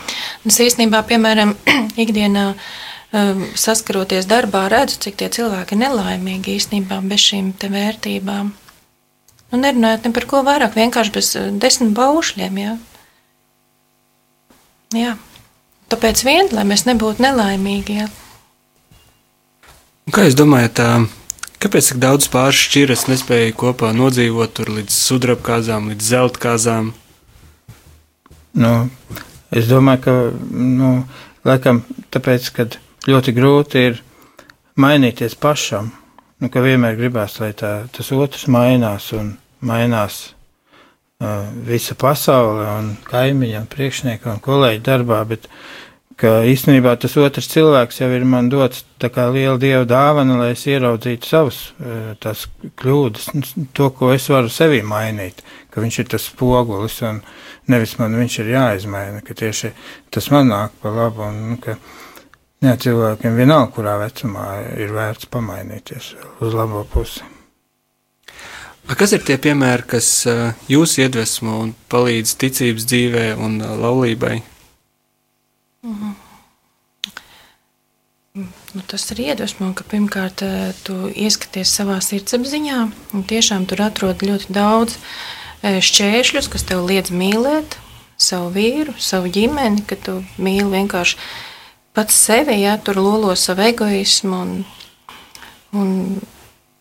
Es 0.47 0.61
īstenībā, 0.69 1.03
piemēram, 1.11 1.57
ikdienā 2.05 2.53
Ehm, 3.09 3.47
saskaroties 3.57 4.27
darbā, 4.29 4.67
redzu, 4.69 4.99
cik 5.07 5.15
tie 5.17 5.31
cilvēki 5.33 5.73
ir 5.73 5.81
nelaimīgi 5.81 6.59
īstenībā 6.59 6.99
bez 7.09 7.23
šīm 7.25 7.55
vērtībām. 7.57 8.51
Nu, 9.49 9.61
nerunājot 9.63 10.05
ne 10.05 10.13
par 10.13 10.27
ko 10.29 10.43
vairāk, 10.45 10.77
vienkārši 10.77 11.15
bez 11.15 11.31
eh, 11.41 11.47
desmit 11.57 11.95
baušļiem. 11.97 12.59
Jā. 12.61 12.75
jā. 14.93 15.15
Tāpēc 15.89 16.23
vien, 16.27 16.51
lai 16.53 16.67
mēs 16.69 16.85
nebūtu 16.85 17.25
nelaimīgi. 17.25 18.01
Jā. 18.03 18.09
Kā 20.13 20.27
jūs 20.27 20.37
domājat, 20.37 20.83
kāpēc 21.61 21.93
tik 21.93 22.01
daudz 22.03 22.29
pāris 22.33 22.61
šķiras 22.67 23.07
nespēja 23.09 23.55
kopā 23.57 23.95
nodzīvot 23.97 24.55
tur 24.57 24.73
līdz 24.77 24.99
sudrabkāzām, 25.09 25.89
līdz 25.93 26.11
zeltkāzām? 26.13 26.93
Nu, 28.59 28.73
es 29.55 29.69
domāju, 29.71 30.05
ka, 30.05 30.15
nu, 30.53 30.93
laikam, 31.49 31.83
tāpēc, 32.13 32.53
kad 32.57 32.79
ļoti 33.09 33.37
grūti 33.37 33.85
ir 33.91 34.03
mainīties 34.81 35.37
pašam. 35.41 35.93
Nu, 36.39 36.51
ka 36.53 36.63
vienmēr 36.63 36.99
gribās, 37.01 37.41
lai 37.43 37.55
tā, 37.57 37.73
tas 37.93 38.13
otrs 38.15 38.47
mainās 38.53 39.11
un 39.17 39.33
mainās 39.65 40.29
visa 41.67 41.97
pasaule 41.99 42.65
un 42.79 42.93
kaimiņi 43.09 43.59
un 43.59 43.67
priekšnieki 43.71 44.29
un 44.31 44.41
kolēģi 44.43 44.83
darbā, 44.87 45.25
bet 45.27 45.49
ka 46.19 46.45
īstenībā 46.47 46.95
tas 47.03 47.17
otrs 47.19 47.51
cilvēks 47.51 48.01
jau 48.01 48.09
ir 48.15 48.27
man 48.27 48.51
dots 48.51 48.85
tā 49.03 49.11
kā 49.15 49.27
liela 49.35 49.59
dieva 49.59 49.85
dāvana, 49.87 50.39
lai 50.39 50.53
es 50.55 50.63
ieraudzītu 50.71 51.27
savus 51.27 51.61
tās 52.23 52.47
kļūdas, 52.79 53.31
to, 53.75 53.91
ko 53.91 54.13
es 54.15 54.29
varu 54.31 54.51
sevī 54.51 54.83
mainīt, 54.87 55.43
ka 55.75 55.83
viņš 55.83 55.99
ir 56.03 56.11
tas 56.15 56.29
spogulis 56.31 57.01
un 57.07 57.23
nevis 57.67 57.97
man 57.99 58.15
viņš 58.19 58.39
ir 58.43 58.53
jāizmaina, 58.55 59.23
ka 59.27 59.35
tieši 59.39 59.73
tas 60.15 60.31
man 60.35 60.55
nāk 60.55 60.79
pa 60.83 60.95
labu 60.95 61.27
un, 61.27 61.43
nu, 61.51 61.59
ka, 61.63 61.79
Jā, 62.59 62.73
cilvēkiem 62.75 63.37
vienalga, 63.39 63.71
kurā 63.77 63.93
vecumā 64.01 64.49
ir 64.83 64.91
vērts 64.91 65.31
pamainīties 65.31 66.09
uz 66.43 66.57
labo 66.59 66.83
pusi. 66.91 67.23
Kas 68.89 69.13
ir 69.13 69.21
tie 69.27 69.37
piemēri, 69.37 69.85
kas 69.91 70.07
jūs 70.71 70.95
iedvesmo 71.03 71.59
un 71.65 71.75
palīdz 71.93 72.33
ticības 72.41 72.87
dzīvē 72.89 73.27
un 73.37 73.59
laulībai? 73.61 74.39
Mhm. 75.85 76.17
Nu, 78.39 78.83
tas 78.87 79.03
ir 79.11 79.21
iedvesmo, 79.25 79.73
ka 79.75 79.85
pirmkārt 79.89 80.45
tu 80.87 80.97
ieskaties 81.11 81.73
savā 81.75 81.97
sirdsapziņā 82.05 82.79
un 83.17 83.25
tiešām 83.27 83.65
tur 83.67 83.83
atrod 83.89 84.23
ļoti 84.23 84.53
daudz 84.55 84.99
šķēršļus, 85.65 86.49
kas 86.53 86.67
tev 86.69 86.85
liedz 86.87 87.11
mīlēt 87.11 87.79
savu 88.19 88.53
vīru, 88.55 88.95
savu 88.99 89.31
ģimeni, 89.33 89.85
ka 89.89 89.99
tu 89.99 90.19
mīli 90.39 90.69
vienkārši 90.75 91.19
pats 91.97 92.19
sevi, 92.29 92.61
ja 92.63 92.77
tur 92.79 93.01
lolo 93.01 93.35
savu 93.39 93.65
egoismu 93.67 94.43
un, 94.43 94.53
un, 95.75 95.91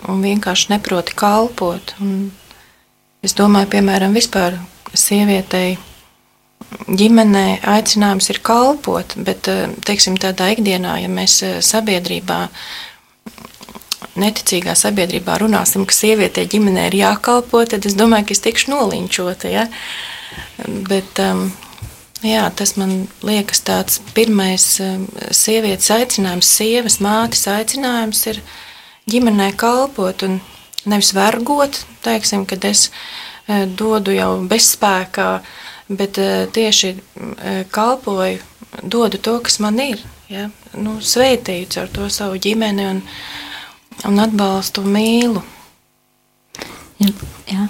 un 0.06 0.22
vienkārši 0.22 0.74
neproti 0.76 1.16
kalpot. 1.18 1.96
Un 2.04 2.32
es 3.26 3.34
domāju, 3.38 3.72
piemēram, 3.74 4.14
vispār 4.18 4.60
sievietei 4.94 5.78
ģimenē 6.88 7.62
aicinājums 7.68 8.30
ir 8.34 8.42
kalpot, 8.46 9.16
bet, 9.18 9.48
eh, 9.48 9.68
teiksim, 9.86 10.18
tādā 10.20 10.52
ikdienā, 10.54 11.00
ja 11.02 11.10
mēs 11.10 11.42
eh, 11.44 11.60
sabiedrībā, 11.62 12.48
neticīgā 14.18 14.74
sabiedrībā 14.78 15.38
runāsim, 15.42 15.86
ka 15.86 15.94
sievietei 15.94 16.48
ģimenē 16.50 16.88
ir 16.90 17.00
jākalpo, 17.02 17.64
tad 17.70 17.86
es 17.86 17.96
domāju, 17.98 18.30
ka 18.30 18.38
es 18.38 18.44
tikšu 18.46 18.74
nolinčota, 18.74 19.50
ja? 19.50 19.68
Bet 20.90 21.20
um, 21.22 21.50
Jā, 22.26 22.48
tas 22.50 22.72
man 22.82 23.04
liekas 23.22 23.60
tāds 23.62 24.00
pirmais 24.16 24.64
um, 24.82 25.04
sievietes 25.30 25.92
aicinājums, 25.94 26.50
sievas 26.50 26.98
mātes 26.98 27.44
aicinājums 27.52 28.24
ir 28.32 28.40
ģimenē 29.12 29.52
kalpot 29.60 30.26
un 30.28 30.40
nevis 30.88 31.14
vergot, 31.16 31.82
teiksim, 32.06 32.46
kad 32.48 32.66
es 32.68 32.88
uh, 32.90 33.66
dodu 33.68 34.16
jau 34.16 34.34
bezspēkā, 34.50 35.30
bet 35.88 36.20
uh, 36.22 36.46
tieši 36.54 36.94
uh, 36.96 37.64
kalpoju, 37.72 38.44
dodu 38.84 39.20
to, 39.24 39.40
kas 39.44 39.60
man 39.64 39.80
ir. 39.84 40.04
Ja? 40.32 40.50
Nu, 40.76 40.98
svētīju 41.00 41.82
ar 41.82 41.92
to 41.92 42.10
savu 42.12 42.40
ģimeni 42.44 42.88
un, 42.88 43.04
un 44.08 44.24
atbalstu 44.24 44.84
mīlu. 44.84 45.44
Jā. 46.98 47.12
jā. 47.52 47.68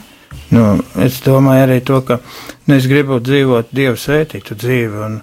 Nu, 0.56 0.64
es 1.04 1.20
domāju 1.26 1.66
arī 1.66 1.82
to, 1.86 2.00
ka 2.08 2.22
nu, 2.22 2.78
es 2.78 2.88
gribu 2.88 3.20
dzīvot 3.20 3.74
Dievu 3.76 4.00
svētītu 4.00 4.56
dzīvi, 4.56 5.04
un, 5.04 5.20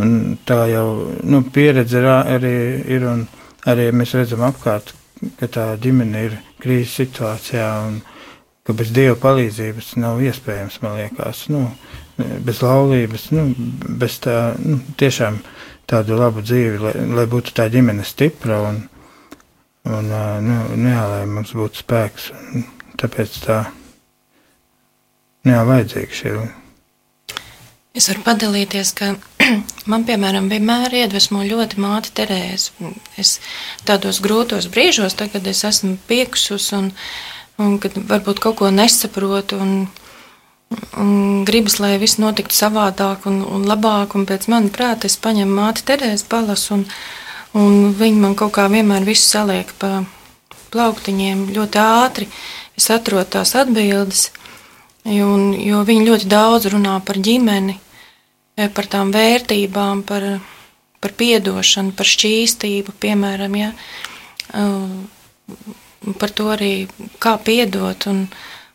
un 0.00 0.14
tā 0.46 0.62
jau 0.70 0.86
nu, 1.26 1.42
pieredze 1.52 2.00
arī 2.06 2.54
ir, 2.86 3.04
un 3.10 3.26
arī 3.68 3.90
mēs 3.92 4.14
redzam 4.16 4.46
apkārt, 4.46 4.94
ka 5.40 5.48
tā 5.52 5.66
ģimene 5.82 6.24
ir 6.28 6.36
krīzes 6.62 6.96
situācijā, 7.02 7.66
un 7.88 8.00
ka 8.66 8.76
bez 8.76 8.92
Dieva 8.94 9.16
palīdzības 9.20 9.94
nav 10.00 10.22
iespējams, 10.24 10.78
man 10.84 10.98
liekas, 11.00 11.46
nu, 11.52 11.64
bez 12.46 12.62
laulības, 12.64 13.30
nu, 13.36 13.48
bez 14.00 14.20
tā, 14.24 14.54
nu, 14.60 14.78
tiešām 15.00 15.40
tādu 15.90 16.20
labu 16.20 16.44
dzīvi, 16.44 16.78
lai, 16.84 16.94
lai 17.18 17.26
būtu 17.30 17.56
tā 17.56 17.66
ģimene 17.72 18.06
stipra, 18.06 18.60
un, 18.70 18.80
un 19.90 20.14
nu, 20.46 20.62
nu 20.76 20.94
jā, 20.94 21.04
lai 21.16 21.26
mums 21.28 21.52
būtu 21.56 21.84
spēks, 21.84 22.30
tāpēc 23.00 23.42
tā 23.48 23.60
Jā, 25.40 25.62
vajadzīgi 25.64 26.12
šie. 26.12 26.32
Es 27.90 28.06
varu 28.06 28.22
padalīties, 28.22 28.92
ka 28.94 29.14
man, 29.90 30.04
piemēram, 30.06 30.46
vienmēr 30.52 30.94
iedvesmo 31.00 31.42
ļoti 31.42 31.80
māte 31.82 32.12
Terēze. 32.14 32.70
Es 33.18 33.38
tādos 33.88 34.20
grūtos 34.22 34.68
brīžos, 34.70 35.16
tagad 35.18 35.48
es 35.50 35.64
esmu 35.66 35.96
piekusus 36.06 36.68
un, 36.76 36.92
un 37.58 37.80
kad 37.82 37.98
varbūt 38.12 38.42
kaut 38.44 38.60
ko 38.60 38.70
nesaprotu 38.70 39.58
un, 39.58 39.74
un 41.02 41.42
gribas, 41.48 41.80
lai 41.82 41.96
viss 41.98 42.20
notiktu 42.22 42.54
savādāk 42.54 43.26
un, 43.26 43.42
un 43.42 43.66
labāk, 43.66 44.14
un 44.14 44.28
pēc 44.28 44.46
manas 44.52 44.76
prāta 44.76 45.10
es 45.10 45.18
paņemu 45.18 45.58
māti 45.58 45.88
Terēzi 45.90 46.30
palasu 46.30 46.76
un, 46.78 46.86
un 47.58 47.78
viņi 47.98 48.22
man 48.22 48.38
kaut 48.38 48.54
kā 48.54 48.70
vienmēr 48.70 49.02
visu 49.08 49.26
saliek 49.32 49.74
pa 49.82 50.04
plauktiņiem 50.70 51.48
ļoti 51.56 51.82
ātri. 51.82 52.30
Es 52.78 52.86
atrodu 52.94 53.26
tās 53.34 53.56
atbildes. 53.58 54.28
Un, 55.08 55.54
jo 55.56 55.80
viņi 55.88 56.04
ļoti 56.04 56.28
daudz 56.28 56.68
runā 56.74 56.98
par 57.04 57.16
ģimeni, 57.16 57.78
par 58.76 58.88
tām 58.90 59.12
vērtībām, 59.14 60.02
par, 60.04 60.26
par 61.00 61.14
piedošanu, 61.16 61.94
par 61.96 62.08
šķīstību, 62.08 62.92
piemēram, 63.00 63.56
ja, 63.56 63.70
par 66.20 66.34
to 66.36 66.50
arī, 66.52 66.74
kā 67.22 67.38
piedot. 67.40 68.04
Un, 68.12 68.26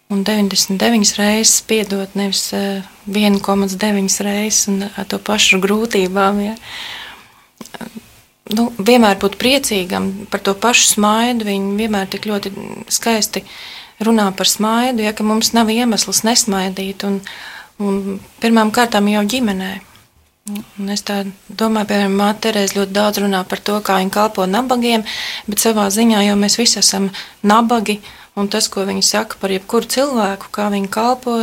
un 0.10 0.26
99 0.26 1.14
reizes 1.20 1.62
piedot, 1.70 2.18
nevis 2.18 2.50
1,9 2.56 3.86
e, 3.86 4.26
reizes 4.26 4.66
un 4.74 4.90
ar 4.90 5.06
to 5.06 5.22
pašu 5.22 5.62
grūtībām. 5.62 6.42
Ja. 6.42 6.58
Nu, 8.58 8.72
vienmēr 8.78 9.22
būt 9.22 9.38
priecīgam 9.42 10.12
par 10.34 10.42
to 10.42 10.58
pašu 10.58 10.96
smaidu. 10.96 11.46
Viņi 11.46 11.78
vienmēr 11.78 12.10
tik 12.10 12.26
ļoti 12.30 12.54
skaisti 12.94 13.46
uh, 13.46 13.56
runā 14.08 14.30
par 14.38 14.50
smaidu, 14.50 15.04
ja 15.06 15.14
mums 15.26 15.52
nav 15.56 15.72
iemesls 15.74 16.24
nesmaidīt. 16.28 17.06
Un, 17.08 17.20
un 17.82 18.20
pirmām 18.44 18.72
kārtām 18.76 19.10
jau 19.12 19.26
ģimenē. 19.36 19.74
Un 20.46 20.92
es 20.94 21.02
domāju, 21.02 21.88
piemēram, 21.90 22.20
Māte 22.20 22.44
Terēze 22.46 22.78
ļoti 22.78 22.94
daudz 22.94 23.22
runā 23.24 23.40
par 23.50 23.64
to, 23.66 23.80
kā 23.82 23.96
viņa 23.98 24.14
kalpo 24.14 24.46
nabagiem, 24.46 25.02
bet 25.50 25.64
savā 25.64 25.88
ziņā 25.90 26.20
jau 26.28 26.36
mēs 26.38 26.60
visi 26.62 26.78
esam 26.84 27.10
nabagi. 27.42 27.98
Un 28.36 28.50
tas, 28.52 28.68
ko 28.70 28.84
viņi 28.86 29.02
saka 29.08 29.40
par 29.40 29.54
jebkuru 29.54 29.88
cilvēku, 29.90 30.52
kā 30.54 30.68
viņi 30.70 30.92
kalpo, 30.92 31.38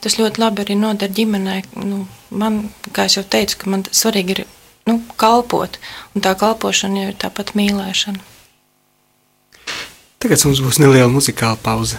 tas 0.00 0.16
ļoti 0.18 0.40
labi 0.40 0.64
arī 0.64 0.78
noder 0.80 1.12
ģimenē. 1.14 1.60
Nu, 1.84 2.06
man, 2.32 2.62
kā 2.96 3.06
jau 3.12 3.22
teicu, 3.22 3.60
man 3.70 3.84
svarīgi 3.86 4.34
ir 4.34 4.42
nu, 4.88 4.98
kalpot, 5.20 5.78
un 6.16 6.24
tā 6.24 6.34
kalpošana 6.40 7.10
ir 7.10 7.18
tāpat 7.20 7.54
mīlēšana. 7.58 8.24
Tagad 10.20 10.42
mums 10.44 10.58
būs 10.60 10.76
neliela 10.82 11.08
muzikāla 11.08 11.56
pauze. 11.64 11.96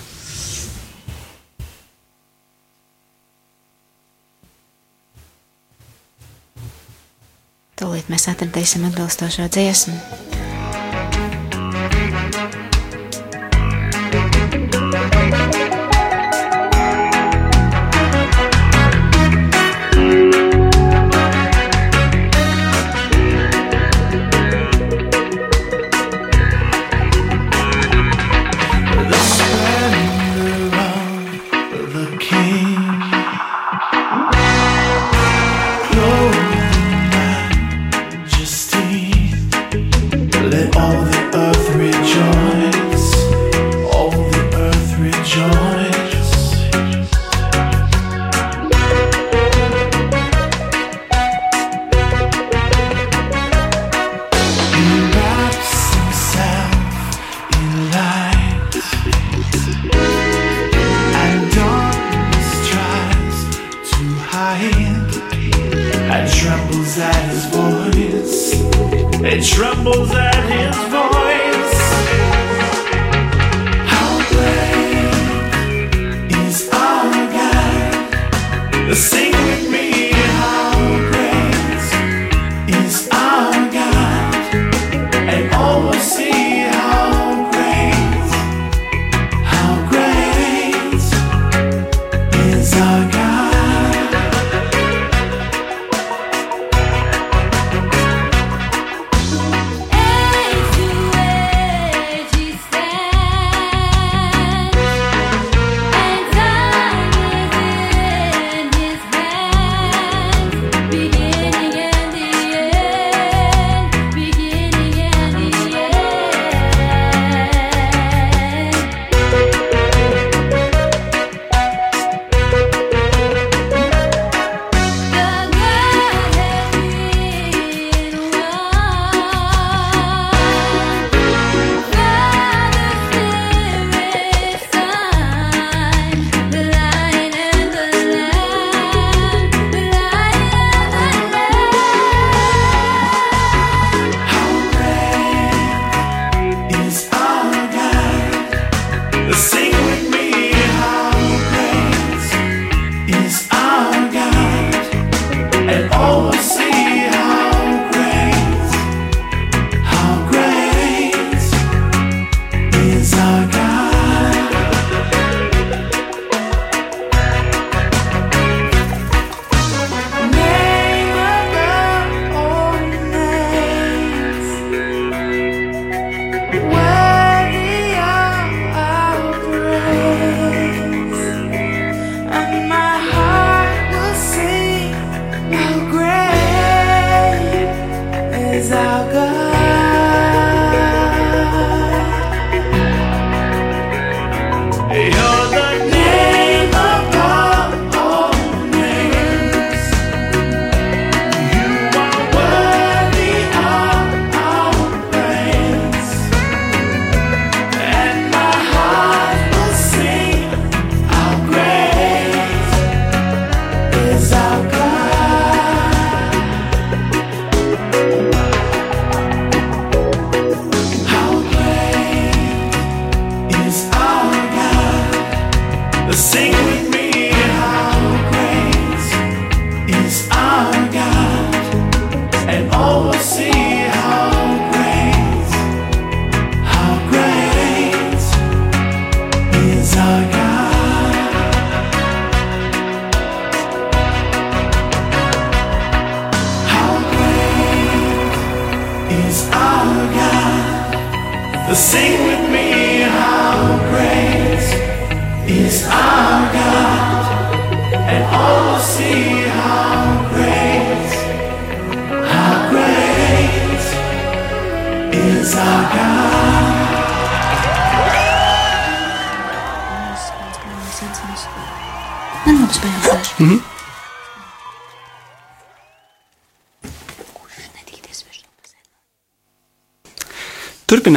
Tūlīt 7.82 8.14
mēs 8.14 8.30
atradīsim 8.30 8.86
atbilstošo 8.92 9.50
dziesmu. 9.50 10.31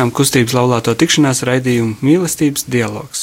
Turpinām 0.04 0.18
kustības 0.20 0.52
laulāto 0.52 0.92
tikšanās 1.00 1.38
raidījumu 1.48 1.94
mīlestības 2.04 2.66
dialogs. 2.68 3.22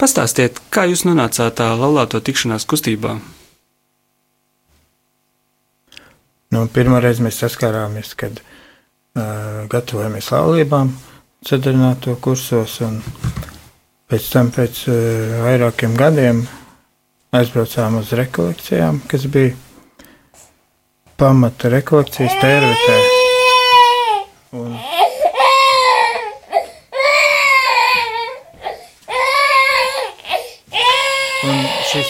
Pastāstiet, 0.00 0.56
kā 0.72 0.86
jūs 0.88 1.04
nonācāt 1.04 1.58
tā 1.58 1.66
laulāto 1.76 2.16
tikšanās 2.16 2.64
kustībā? 2.64 3.18
Nu, 6.50 6.64
Pirmoreiz 6.72 7.20
mēs 7.20 7.42
saskārāmies, 7.44 8.14
kad 8.16 8.40
uh, 8.40 9.68
gatavojamies 9.68 10.32
laulībām, 10.32 10.96
sadarināto 11.44 12.16
kursos, 12.24 12.80
un 12.80 13.02
pēc 14.08 14.32
tam 14.32 14.48
pēc 14.56 14.84
uh, 14.88 14.96
vairākiem 15.44 15.92
gadiem 15.92 16.46
aizbraucām 17.36 18.00
uz 18.00 18.16
rekolekcijām, 18.16 19.04
kas 19.12 19.28
bija 19.28 19.52
pamata 21.20 21.68
rekolekcijas 21.68 22.40
tērvetē. 22.40 23.19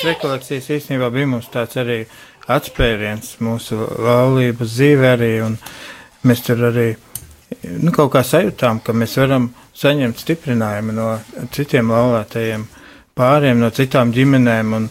Šīs 0.00 0.14
rekolekcijas 0.14 0.68
īstenībā 0.72 1.10
bija 1.12 1.28
mums 1.28 1.48
tāds 1.52 1.76
arī 1.76 1.98
atspēriens 2.50 3.34
mūsu 3.44 3.76
laulības 4.00 4.72
dzīvē 4.72 5.10
arī, 5.12 5.32
un 5.44 5.58
mēs 6.24 6.40
tur 6.46 6.62
arī, 6.70 6.86
nu, 7.82 7.92
kaut 7.92 8.12
kā 8.14 8.22
sajūtām, 8.24 8.80
ka 8.80 8.94
mēs 8.96 9.18
varam 9.20 9.50
saņemt 9.76 10.22
stiprinājumu 10.22 10.94
no 10.96 11.08
citiem 11.52 11.92
laulātajiem 11.92 12.64
pāriem, 13.16 13.60
no 13.60 13.68
citām 13.76 14.14
ģimenēm, 14.16 14.72
un 14.78 14.88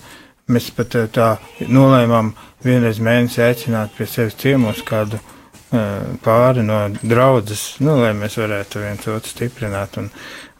mēs 0.53 0.69
pat 0.77 0.99
eh, 0.99 1.09
tā 1.09 1.31
nolēmām 1.65 2.29
vienreiz 2.65 3.01
mēnesi 3.01 3.41
aicināt 3.47 3.97
pie 3.97 4.05
sevis 4.09 4.37
ciemos 4.37 4.83
kādu 4.85 5.17
uh, 5.17 6.05
pāri 6.21 6.61
no 6.65 6.83
draudzes, 7.01 7.79
nu, 7.81 7.97
lai 8.03 8.13
mēs 8.17 8.37
varētu 8.41 8.83
viens 8.83 9.09
otru 9.09 9.31
stiprināt, 9.31 9.97
un, 10.01 10.09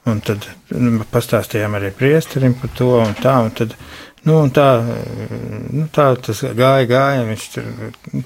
un 0.10 0.22
tad 0.26 0.48
nu, 0.72 1.04
pastāstījām 1.12 1.76
arī 1.76 1.92
priesterim 1.94 2.56
par 2.62 2.72
to, 2.78 2.94
un 3.04 3.18
tā, 3.20 3.36
un 3.44 3.52
tad 3.58 3.76
Nu, 4.28 4.40
tā, 4.52 4.68
nu, 5.72 5.86
tā 5.96 6.10
tas 6.20 6.42
gāja, 6.44 6.88
gāja. 6.90 7.28
Viņš 7.30 7.46
tur, 7.54 7.70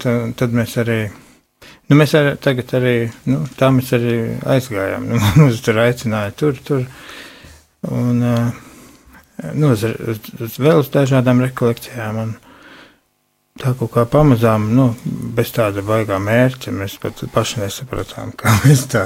tā, 0.02 0.14
tad 0.38 0.56
mēs 0.56 0.74
arī, 0.82 0.98
nu, 1.88 1.98
mēs 1.98 2.16
arī 2.18 2.34
tagad 2.42 2.74
arī, 2.80 2.94
nu, 3.30 3.42
tā 3.58 3.70
mēs 3.74 3.92
arī 3.96 4.16
aizgājām. 4.56 5.10
Nu, 5.12 5.20
mums 5.38 5.62
tur 5.64 5.82
aicināja 5.84 6.34
tur, 6.40 6.58
tur. 6.66 6.86
Un, 7.94 8.24
nu, 8.24 9.70
uz, 9.70 9.84
uz, 9.84 10.24
uz 10.40 10.58
vēl 10.58 10.82
uz 10.82 10.90
dažādām 10.94 11.44
rekolekcijām. 11.46 12.24
Un, 12.24 12.34
Tā 13.54 13.70
kaut 13.78 13.92
kā 13.94 14.02
pamazām, 14.10 14.64
nu, 14.74 14.88
bez 15.36 15.52
tāda 15.54 15.84
baigā 15.86 16.16
mērķa, 16.18 16.72
mēs 16.74 16.96
pat 16.98 17.22
paši 17.30 17.60
nesapratām, 17.62 18.32
kā 18.40 18.50
mēs 18.64 18.82
tā 18.90 19.04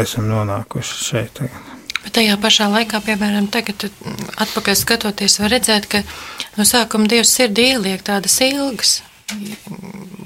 esam 0.00 0.30
nonākuši 0.32 1.00
šeit. 1.10 1.42
Tagad. 1.42 1.73
Bet 2.04 2.18
tajā 2.18 2.36
pašā 2.40 2.68
laikā, 2.68 3.00
piemēram, 3.04 3.48
tagad 3.52 3.86
atpakaļ 4.44 4.76
skatoties, 4.76 5.38
var 5.40 5.54
redzēt, 5.54 5.88
ka 5.88 6.02
no 6.58 6.66
sākuma 6.68 7.08
Dievs 7.08 7.32
sirdī 7.32 7.70
ieliek 7.72 8.04
tādas 8.04 8.36
ilgas 8.44 8.98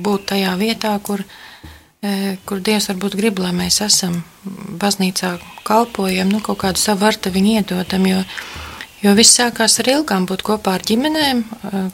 būt 0.03 0.27
tajā 0.33 0.55
vietā, 0.59 0.97
kur, 1.03 1.23
e, 2.03 2.37
kur 2.49 2.63
Dievs 2.65 2.91
varbūt 2.91 3.15
grib, 3.21 3.39
lai 3.43 3.53
mēs 3.55 3.79
esam. 3.87 4.23
Baznīcā 4.83 5.37
kalpojam, 5.69 6.33
nu 6.33 6.43
kaut 6.43 6.63
kādu 6.65 6.83
savu 6.83 7.05
varta 7.07 7.31
viņu 7.35 7.59
iedodam, 7.61 8.07
jo, 8.11 8.23
jo 9.05 9.15
viss 9.19 9.39
sākās 9.39 9.79
ar 9.83 9.93
ilgām 9.99 10.27
būt 10.27 10.43
kopā 10.47 10.79
ar 10.79 10.87
ģimenēm, 10.89 11.45
e, 11.45 11.85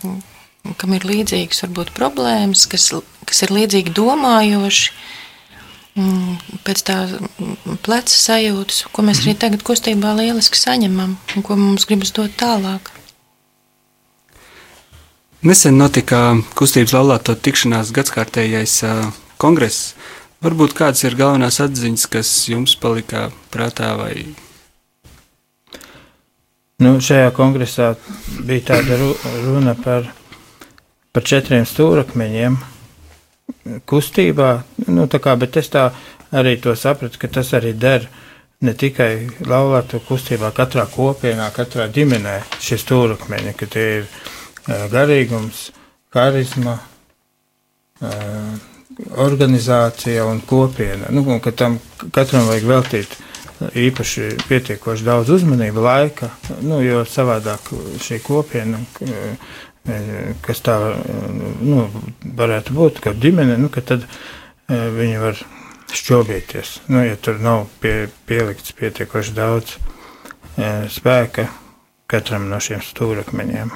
kam 0.80 0.96
ir 0.96 1.04
līdzīgas 1.10 1.66
varbūt 1.66 1.92
problēmas, 1.98 2.64
kas, 2.72 2.88
kas 3.28 3.44
ir 3.44 3.52
līdzīgi 3.52 3.92
domājoši, 3.92 4.94
Mm, 4.94 5.23
pēc 5.94 6.82
tā 6.88 6.98
pleca 7.86 8.14
sajūtas, 8.14 8.84
ko 8.90 9.04
mēs 9.06 9.22
arī 9.22 9.36
tagad 9.38 9.62
kustībā 9.66 10.14
lieliski 10.18 10.58
saņemam 10.58 11.16
un 11.36 11.46
ko 11.46 11.56
mums 11.58 11.86
gribas 11.86 12.14
dot 12.16 12.34
tālāk. 12.40 12.90
Nesen 15.44 15.76
notika 15.76 16.38
kustības 16.56 16.94
laulāto 16.96 17.36
tikšanās 17.36 17.92
gadskārtējais 17.94 18.78
kongress. 19.38 19.92
Varbūt 20.44 20.74
kādas 20.76 21.04
ir 21.04 21.16
galvenās 21.16 21.60
atziņas, 21.64 22.08
kas 22.12 22.32
jums 22.48 22.74
palika 22.80 23.28
prātā 23.52 23.94
vai 24.00 24.16
Nu, 26.82 26.96
šajā 26.98 27.28
kongresā 27.36 27.92
bija 28.42 28.72
tāda 28.72 28.96
runa 28.98 29.76
par, 29.78 30.08
par 31.14 31.22
četriem 31.22 31.62
stūrakmeņiem, 31.70 32.56
kustībā, 33.88 34.50
nu, 34.88 35.06
kā, 35.08 35.36
bet 35.40 35.56
es 35.60 35.70
tā 35.72 35.88
arī 36.34 36.56
to 36.62 36.74
sapratu, 36.76 37.18
ka 37.20 37.28
tas 37.28 37.52
arī 37.56 37.74
der 37.76 38.08
ne 38.64 38.74
tikai 38.78 39.28
laulāto 39.44 40.00
kustībā, 40.04 40.52
katrā 40.56 40.86
kopienā, 40.90 41.50
katrā 41.54 41.88
ģimenē 41.92 42.38
šie 42.62 42.78
stūrakmeņi, 42.80 43.56
ka 43.58 43.68
tie 43.70 43.86
ir 43.98 44.06
uh, 44.06 44.86
garīgums, 44.92 45.66
harizma, 46.14 46.78
uh, 48.00 48.54
organizācija 49.24 50.24
un 50.28 50.40
kopiena. 50.46 51.10
Nu, 51.10 51.24
un 51.26 51.40
ka 51.42 51.52
tam 51.52 51.78
katram 52.14 52.48
vajag 52.48 52.68
veltīt 52.68 53.16
īpaši 53.64 54.30
pietiekoši 54.48 55.06
daudz 55.06 55.30
uzmanību, 55.34 55.82
laika, 55.84 56.30
nu, 56.62 56.80
jo 56.84 57.04
savādāk 57.08 57.72
šī 58.02 58.20
kopiena 58.24 58.80
kas 60.44 60.62
tā 60.64 60.78
nu, 61.60 61.84
varētu 62.24 62.76
būt, 62.76 63.00
kā 63.04 63.12
ģimene, 63.20 63.58
nu, 63.60 63.68
tad 63.68 64.06
e, 64.06 64.08
viņi 64.72 65.18
var 65.20 65.40
šķobīties. 65.94 66.78
Nu, 66.88 67.02
ja 67.04 67.18
tur 67.20 67.40
nav 67.44 67.66
pie, 67.82 68.08
pielikts 68.28 68.72
pietiekoši 68.78 69.34
daudz 69.36 69.76
e, 69.76 70.88
spēka 70.88 71.50
katram 72.10 72.48
no 72.48 72.60
šiem 72.62 72.80
stūrakmeņiem. 72.84 73.74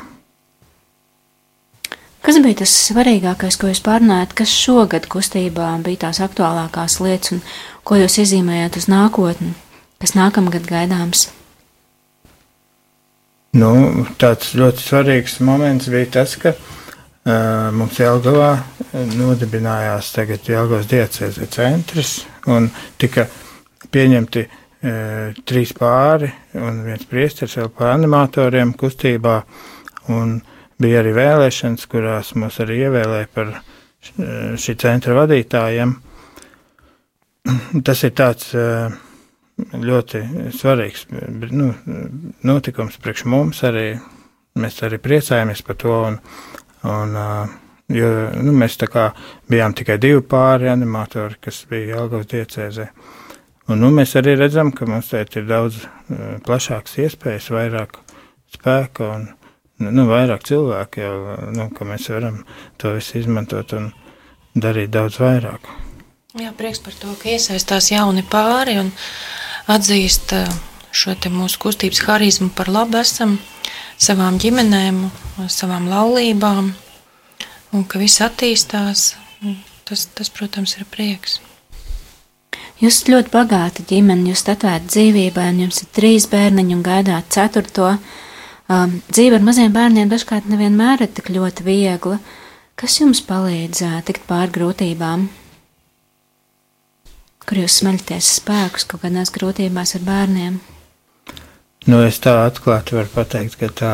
Kas 2.24 2.40
bija 2.44 2.60
tas 2.60 2.72
svarīgākais, 2.88 3.56
ko 3.60 3.70
jūs 3.70 3.80
pārnājāt, 3.84 4.34
kas 4.36 4.52
šogad 4.52 5.06
kustībā 5.12 5.70
bija 5.84 6.08
tās 6.08 6.20
aktuālākās 6.24 6.98
lietas 7.04 7.36
un 7.36 7.44
ko 7.86 8.00
jūs 8.00 8.18
iezīmējāt 8.24 8.80
uz 8.80 8.88
nākotni, 8.90 9.54
kas 10.02 10.16
nākamgad 10.18 10.66
gaidāms? 10.68 11.28
Nu, 13.58 13.70
tāds 14.20 14.52
ļoti 14.58 14.82
svarīgs 14.84 15.38
moments 15.42 15.88
bija 15.90 16.08
tas, 16.18 16.34
ka 16.38 16.52
uh, 16.52 17.70
mums 17.74 17.96
Jelgavā 17.98 18.50
nodibinājās 19.16 20.12
tagad 20.14 20.46
Jelgavas 20.46 20.86
diecēze 20.90 21.48
centrs 21.50 22.12
un 22.50 22.68
tika 23.00 23.24
pieņemti 23.94 24.44
uh, 24.44 25.40
trīs 25.48 25.72
pāri 25.74 26.30
un 26.60 26.84
viens 26.86 27.08
priesteris 27.08 27.56
vēl 27.58 27.72
par 27.74 27.96
animatoriem 27.96 28.76
kustībā 28.78 29.40
un 30.14 30.36
bija 30.78 31.02
arī 31.02 31.16
vēlēšanas, 31.16 31.88
kurās 31.90 32.34
mūs 32.38 32.60
arī 32.62 32.84
ievēlēja 32.84 33.32
par 33.34 33.56
šī 34.60 34.76
centra 34.78 35.16
vadītājiem. 35.18 35.96
Tas 37.82 38.06
ir 38.06 38.14
tāds 38.22 38.52
uh, 38.54 38.92
ļoti 39.58 40.22
svarīgs 40.54 41.06
nu, 41.50 41.72
notikums 42.46 42.98
priekš 43.02 43.24
mums 43.30 43.62
arī. 43.66 43.90
Mēs 44.58 44.80
arī 44.82 44.98
priecājamies 44.98 45.62
par 45.66 45.76
to. 45.78 45.94
Un, 46.08 46.18
un, 46.88 47.14
jo, 47.94 48.08
nu, 48.42 48.54
mēs 48.58 48.78
bijām 49.50 49.74
tikai 49.78 49.98
divi 50.02 50.22
pāri 50.22 50.70
animatori, 50.72 51.38
kas 51.40 51.64
bija 51.70 51.94
Jelgavas 51.96 52.30
diecēzē. 52.32 52.88
Un, 53.68 53.82
nu, 53.82 53.90
mēs 53.94 54.16
arī 54.18 54.34
redzam, 54.40 54.72
ka 54.72 54.88
mums 54.88 55.12
šeit 55.12 55.36
ir 55.36 55.46
daudz 55.46 55.84
plašākas 56.46 56.98
iespējas, 57.04 57.50
vairāk 57.54 57.98
spēka 58.54 59.10
un 59.14 59.28
nu, 59.84 60.06
vairāk 60.08 60.46
cilvēku, 60.48 61.02
jau, 61.04 61.16
nu, 61.54 61.68
ka 61.74 61.86
mēs 61.86 62.08
varam 62.10 62.42
to 62.80 62.94
visu 62.96 63.20
izmantot 63.20 63.74
un 63.78 63.92
darīt 64.58 64.90
daudz 64.94 65.20
vairāk. 65.22 65.68
Jā, 66.38 66.52
prieks 66.56 66.80
par 66.84 66.96
to, 66.98 67.12
ka 67.20 67.30
iesaistās 67.32 67.90
jauni 67.92 68.24
pāri 68.26 68.78
un 68.80 68.90
atzīst 69.68 70.32
eh, 70.36 70.48
šo 70.92 71.14
mūsu 71.32 71.60
kustības 71.62 72.02
harizmu 72.06 72.50
par 72.56 72.70
labu 72.72 72.98
esam 73.00 73.38
savām 74.00 74.38
ģimenēm, 74.40 75.02
savām 75.48 75.88
laulībām, 75.90 76.72
un 77.72 77.84
ka 77.84 78.00
viss 78.00 78.22
attīstās. 78.24 79.14
Tas, 79.88 80.04
tas, 80.12 80.28
protams, 80.28 80.74
ir 80.76 80.84
prieks. 80.92 81.38
Jūs 82.78 82.92
esat 82.92 83.08
ļoti 83.10 83.32
bagāta 83.32 83.84
ģimene, 83.88 84.28
jūs 84.30 84.44
atvērta 84.44 84.90
dzīvībai, 84.92 85.46
un 85.54 85.62
jums 85.64 85.80
ir 85.82 85.88
trīs 85.96 86.28
bērniņi 86.30 86.76
un 86.76 86.82
gaidāt 86.84 87.30
ceturto. 87.32 87.94
Um, 88.68 88.98
dzīve 89.08 89.38
ar 89.38 89.46
maziem 89.46 89.72
bērniem 89.72 90.10
dažkārt 90.12 90.50
nevienmēr 90.52 91.06
ir 91.06 91.10
tik 91.16 91.32
ļoti 91.32 91.64
viegla. 91.64 92.18
Kas 92.78 93.00
jums 93.00 93.24
palīdz 93.24 93.82
uh, 93.86 93.96
tikt 94.04 94.28
pāri 94.28 94.52
grūtībām? 94.58 95.24
Kur 97.48 97.62
jūs 97.62 97.78
smeļaties 97.80 98.26
spēkus 98.42 98.84
kaut 98.84 99.06
kādās 99.06 99.30
grūtībās 99.32 99.94
ar 99.96 100.02
bērniem? 100.04 100.58
Nu, 101.88 102.02
es 102.04 102.18
tā 102.20 102.34
atklāti 102.44 102.98
varu 102.98 103.08
pateikt, 103.14 103.56
ka 103.56 103.70
tā 103.72 103.92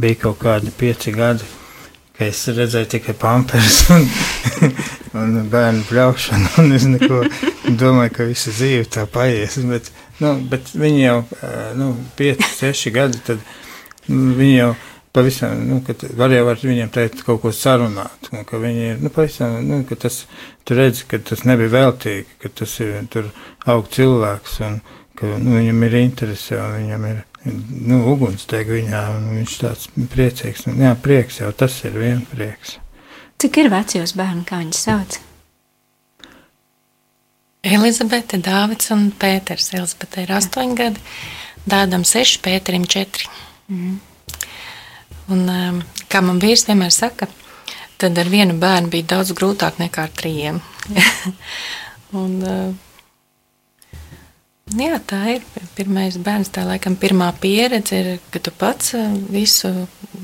bija 0.00 0.16
kaut 0.22 0.38
kādi 0.40 0.72
pieci 0.72 1.12
gadi, 1.12 1.44
ka 2.16 2.24
es 2.24 2.40
redzēju 2.48 2.88
tikai 2.94 3.12
pamperes 3.20 3.82
un, 3.92 4.08
un 5.20 5.36
bērnu 5.52 5.84
pļaušanu, 5.90 6.54
un 6.62 6.72
es 6.78 6.88
neko 6.88 7.20
domāju, 7.66 8.14
ka 8.16 8.30
visa 8.30 8.54
dzīve 8.56 8.88
tā 8.96 9.04
paies, 9.12 9.58
bet, 9.68 9.92
nu, 10.24 10.32
bet 10.48 10.72
viņi 10.72 11.02
jau, 11.02 11.18
nu, 11.76 11.92
pieci, 12.16 12.48
seši 12.62 12.94
gadi, 12.96 13.20
tad 13.28 13.44
viņi 14.08 14.54
jau 14.54 14.72
pavisam, 15.16 15.56
nu, 15.70 15.80
ka 15.86 15.96
var 16.18 16.34
jau 16.34 16.44
ar 16.52 16.60
viņiem 16.60 16.92
teikt 16.92 17.24
kaut 17.24 17.40
ko 17.42 17.52
sarunāt, 17.56 18.28
un 18.32 18.44
ka 18.48 18.60
viņi 18.60 18.84
ir, 18.90 18.98
nu, 19.00 19.12
pavisam, 19.12 19.56
nu, 19.64 19.80
ka 19.88 19.96
tas, 20.06 20.22
tu 20.68 20.76
redzi, 20.76 21.06
ka 21.08 21.20
tas 21.24 21.46
nebija 21.48 21.72
veltīgi, 21.72 22.38
ka 22.42 22.52
tas 22.60 22.76
ir, 22.84 22.98
tur 23.12 23.30
aug 23.72 23.88
cilvēks, 23.96 24.58
un 24.68 24.80
ka, 25.16 25.30
nu, 25.40 25.56
viņam 25.56 25.86
ir 25.88 26.00
interese, 26.02 26.58
un 26.60 26.76
viņam 26.82 27.06
ir, 27.10 27.22
nu, 27.88 28.02
ugunsdeg 28.12 28.72
viņā, 28.76 29.04
un 29.16 29.30
viņš 29.38 29.60
tāds 29.62 29.88
priecīgs, 30.12 30.66
un, 30.68 30.82
jā, 30.84 30.92
prieks 31.00 31.40
jau, 31.40 31.52
tas 31.64 31.78
ir 31.88 31.96
vien 31.96 32.20
prieks. 32.34 32.76
Cik 33.40 33.62
ir 33.64 33.72
veci 33.72 34.00
jūs 34.00 34.12
bērni, 34.16 34.44
kā 34.48 34.60
viņi 34.60 34.76
sauc? 34.76 35.20
Elizabete, 37.66 38.38
Dāvids 38.38 38.92
un 38.94 39.08
Pēters. 39.18 39.72
Elizabete 39.74 40.22
ir 40.22 40.30
astoņi 40.36 40.76
gadi, 40.78 41.00
Dādam 41.66 42.04
seši, 42.06 42.38
Pēterim 42.44 42.84
četri. 42.86 43.26
Mm. 43.72 43.96
Un, 45.32 45.46
um, 45.50 45.82
kā 46.12 46.22
man 46.22 46.38
vīrs 46.42 46.66
vienmēr 46.68 46.92
saka, 46.94 47.28
tad 47.98 48.18
ar 48.20 48.30
vienu 48.30 48.54
bērnu 48.62 48.92
bija 48.92 49.10
daudz 49.16 49.34
grūtāk 49.36 49.80
nekā 49.82 50.06
ar 50.06 50.12
trījiem. 50.14 50.60
un, 52.20 52.36
uh, 52.46 52.70
jā, 54.78 55.00
tā 55.10 55.20
ir 55.34 55.66
pirmais 55.78 56.18
bērns. 56.18 56.52
Tā 56.54 56.66
laikam 56.68 56.94
pirmā 57.00 57.32
pieredze 57.42 57.98
ir, 57.98 58.12
ka 58.30 58.38
tu 58.42 58.54
pats 58.54 58.94
uh, 58.98 59.10
visu 59.32 59.72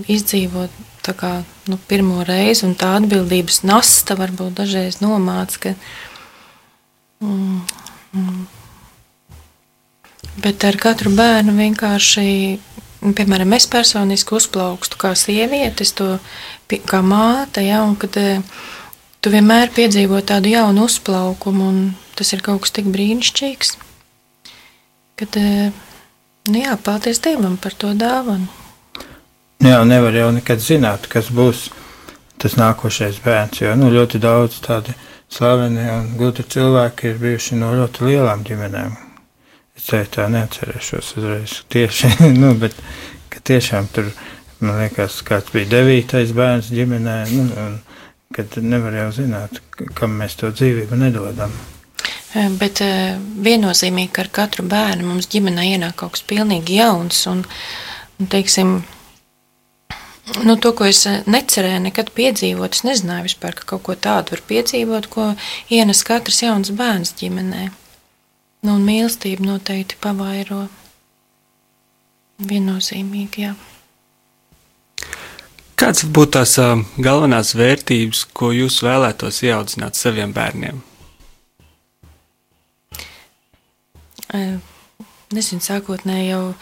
izdzīvo 0.06 0.68
kā 1.10 1.42
nu, 1.66 1.78
pirmo 1.90 2.22
reizi, 2.22 2.62
un 2.68 2.76
tā 2.78 2.92
atbildības 3.00 3.64
nasta 3.66 4.14
varbūt 4.14 4.60
dažreiz 4.60 5.00
nomāca, 5.02 5.58
ka 5.58 5.72
mm, 7.26 7.62
mm. 8.14 8.42
Bet 10.42 10.64
ar 10.64 10.78
katru 10.80 11.10
bērnu 11.12 11.52
vienkārši 11.58 12.26
piemēram, 13.02 13.52
es 13.56 13.66
personiski 13.70 14.36
uzplaukstu 14.38 14.98
kā 15.00 15.12
sieviete, 15.18 15.86
to 15.98 16.16
kā 16.86 17.02
māte, 17.02 17.64
ja, 17.66 17.82
un 17.82 17.96
kad 18.00 18.16
eh, 18.20 18.42
tu 19.20 19.32
vienmēr 19.32 19.72
piedzīvo 19.74 20.22
tādu 20.26 20.52
jaunu 20.54 20.86
uzplaukumu, 20.86 21.68
un 21.68 21.80
tas 22.18 22.32
ir 22.32 22.44
kaut 22.46 22.62
kas 22.64 22.74
tik 22.78 22.90
brīnišķīgs, 22.94 23.76
kad, 25.18 25.38
eh, 25.40 25.70
nu 26.48 26.64
jā, 26.64 26.78
paldies 26.78 27.22
Dievam 27.24 27.58
par 27.58 27.74
to 27.74 27.92
dāvanu. 27.98 28.48
Jā, 29.62 29.82
nevar 29.86 30.14
jau 30.14 30.32
nekad 30.34 30.62
zināt, 30.62 31.06
kas 31.10 31.30
būs 31.30 31.68
tas 32.42 32.56
nākošais 32.58 33.20
bērns, 33.22 33.60
jo 33.62 33.74
nu, 33.78 33.92
ļoti 33.94 34.18
daudz 34.22 34.58
tādi 34.64 34.94
slaveni 35.30 35.84
un 35.90 36.10
gudri 36.18 36.42
cilvēki 36.42 37.12
ir 37.12 37.22
bijuši 37.22 37.58
no 37.60 37.70
ļoti 37.78 38.08
lielām 38.08 38.42
ģimenēm. 38.46 39.11
Tā 39.82 40.28
neatcerēšos 40.30 41.16
uzreiz 41.18 41.56
tieši, 41.72 42.12
nu, 42.42 42.54
bet 42.60 42.76
tiešām 43.42 43.88
tur, 43.92 44.12
man 44.62 44.78
liekas, 44.78 45.18
kāds 45.26 45.50
bija 45.54 45.70
devītais 45.72 46.30
bērns 46.36 46.70
ģimenē, 46.70 47.16
nu, 47.34 47.46
un 47.64 47.78
kad 48.32 48.56
nevar 48.62 48.94
jau 48.96 49.10
zināt, 49.18 49.58
kam 49.98 50.14
mēs 50.20 50.38
to 50.40 50.52
dzīvību 50.54 50.98
nedodam. 51.00 51.52
Bet 52.32 52.80
viennozīmīgi, 53.44 54.12
ka 54.14 54.24
ar 54.24 54.30
katru 54.32 54.64
bērnu 54.64 55.04
mums 55.04 55.28
ģimenē 55.32 55.66
ienāk 55.74 55.98
kaut 56.00 56.14
kas 56.14 56.24
pilnīgi 56.30 56.78
jauns, 56.78 57.26
un, 57.28 57.42
un 58.22 58.30
teiksim, 58.32 58.78
nu, 60.46 60.56
to, 60.56 60.72
ko 60.78 60.88
es 60.88 61.02
necerēju 61.26 61.82
nekad 61.90 62.14
piedzīvot, 62.16 62.78
es 62.78 62.86
nezināju 62.88 63.28
vispār, 63.28 63.58
ka 63.58 63.68
kaut 63.74 63.84
ko 63.90 63.98
tādu 64.08 64.36
var 64.36 64.46
piedzīvot, 64.48 65.10
ko 65.12 65.28
ienes 65.68 66.06
katrs 66.08 66.40
jauns 66.46 66.72
bērns 66.78 67.12
ģimenei. 67.20 67.68
Nu, 68.62 68.76
un 68.78 68.84
mīlestība 68.86 69.42
noteikti 69.42 69.96
pavairo. 70.02 70.68
Viennozīmīgi, 72.46 73.42
jā. 73.46 73.56
Kādas 75.78 76.06
būtu 76.06 76.36
tās 76.36 76.54
uh, 76.62 76.78
galvenās 77.02 77.56
vērtības, 77.58 78.22
ko 78.38 78.52
jūs 78.54 78.78
vēlētos 78.86 79.42
ieaudzināt 79.42 79.98
saviem 79.98 80.34
bērniem? 80.36 80.78
Nezinu, 84.32 85.60
sākotnēji 85.64 86.30
jau 86.30 86.54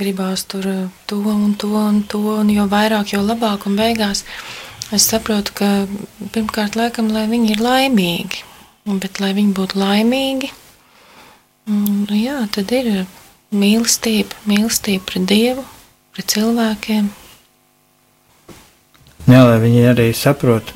gribās 0.00 0.44
tur 0.50 0.66
to 1.08 1.22
un 1.30 1.54
to 1.54 1.70
un 1.78 2.02
to, 2.10 2.20
un 2.42 2.50
jo 2.52 2.66
vairāk, 2.68 3.14
jo 3.14 3.22
labāk, 3.22 3.68
un 3.70 3.78
beigās 3.78 4.24
es 4.92 5.06
saprotu, 5.08 5.54
ka 5.56 5.70
pirmkārt, 6.34 6.76
laikam, 6.76 7.08
lai 7.14 7.26
viņi 7.30 7.54
ir 7.54 7.62
laimīgi, 7.64 8.44
bet 8.98 9.20
lai 9.22 9.32
viņi 9.36 9.54
būtu 9.56 9.80
laimīgi, 9.80 10.50
Un, 11.66 12.06
jā, 12.14 12.38
tad 12.54 12.70
ir 12.70 13.06
mīlestība, 13.50 14.38
mīlestība 14.46 15.02
pret 15.08 15.24
Dievu, 15.26 15.64
pret 16.14 16.30
cilvēkiem. 16.36 17.08
Jā, 19.26 19.40
lai 19.42 19.56
viņi 19.64 19.82
arī 19.90 20.12
saprot, 20.14 20.70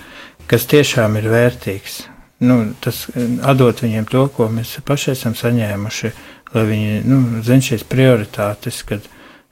kas 0.50 0.66
tiešām 0.70 1.20
ir 1.20 1.30
vērtīgs. 1.30 2.00
Nu, 2.42 2.58
tas 2.82 3.04
atdot 3.46 3.84
viņiem 3.84 4.08
to, 4.10 4.24
ko 4.34 4.48
mēs 4.50 4.78
paši 4.82 5.12
esam 5.14 5.36
saņēmuši, 5.38 6.12
lai 6.56 6.66
viņi 6.72 7.00
nu, 7.06 7.22
zinātu 7.46 7.70
šīs 7.70 7.86
prioritātes, 7.86 8.82
kad 8.88 9.06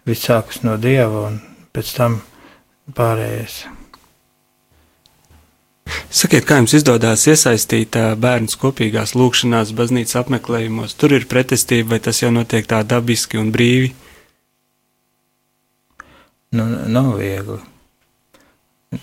viss 0.09 0.27
sākas 0.27 0.65
no 0.67 0.75
Dieva 0.81 1.29
un 1.29 1.39
pēc 1.71 1.95
tam 2.01 2.23
pārējais. 2.99 3.63
Sakiet, 6.11 6.45
kā 6.49 6.59
jums 6.61 6.75
izdodas 6.79 7.27
iesaistīt 7.29 7.97
bērnus 8.21 8.59
kopīgās 8.61 9.15
lūkšanās, 9.19 9.75
baznīcas 9.77 10.19
apmeklējumos? 10.23 10.97
Tur 11.01 11.15
ir 11.17 11.29
pretestība, 11.31 11.95
vai 11.95 12.01
tas 12.05 12.23
jau 12.23 12.31
notiek 12.35 12.69
tā 12.69 12.83
dabiski 12.87 13.41
un 13.41 13.53
brīvi? 13.55 13.93
Nu, 16.57 16.65
nav 16.89 17.13
viegli. 17.21 17.59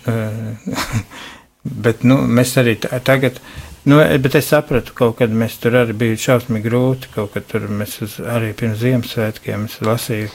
bet 1.86 2.02
nu, 2.06 2.18
mēs 2.26 2.56
arī 2.58 2.74
tagad, 2.82 3.38
nu, 3.86 4.00
bet 4.22 4.34
es 4.38 4.50
sapratu, 4.50 4.94
kaut 4.98 5.20
kad 5.20 5.30
mēs 5.30 5.60
tur 5.62 5.78
arī 5.82 5.94
bija 5.94 6.18
šausmīgi 6.26 6.66
grūti, 6.66 7.12
kaut 7.14 7.36
kad 7.36 7.46
tur 7.50 7.68
mēs 7.70 8.00
uz, 8.02 8.18
arī 8.18 8.50
pirms 8.58 8.82
Ziemassvētkiem 8.82 9.68
lasīju 9.86 10.34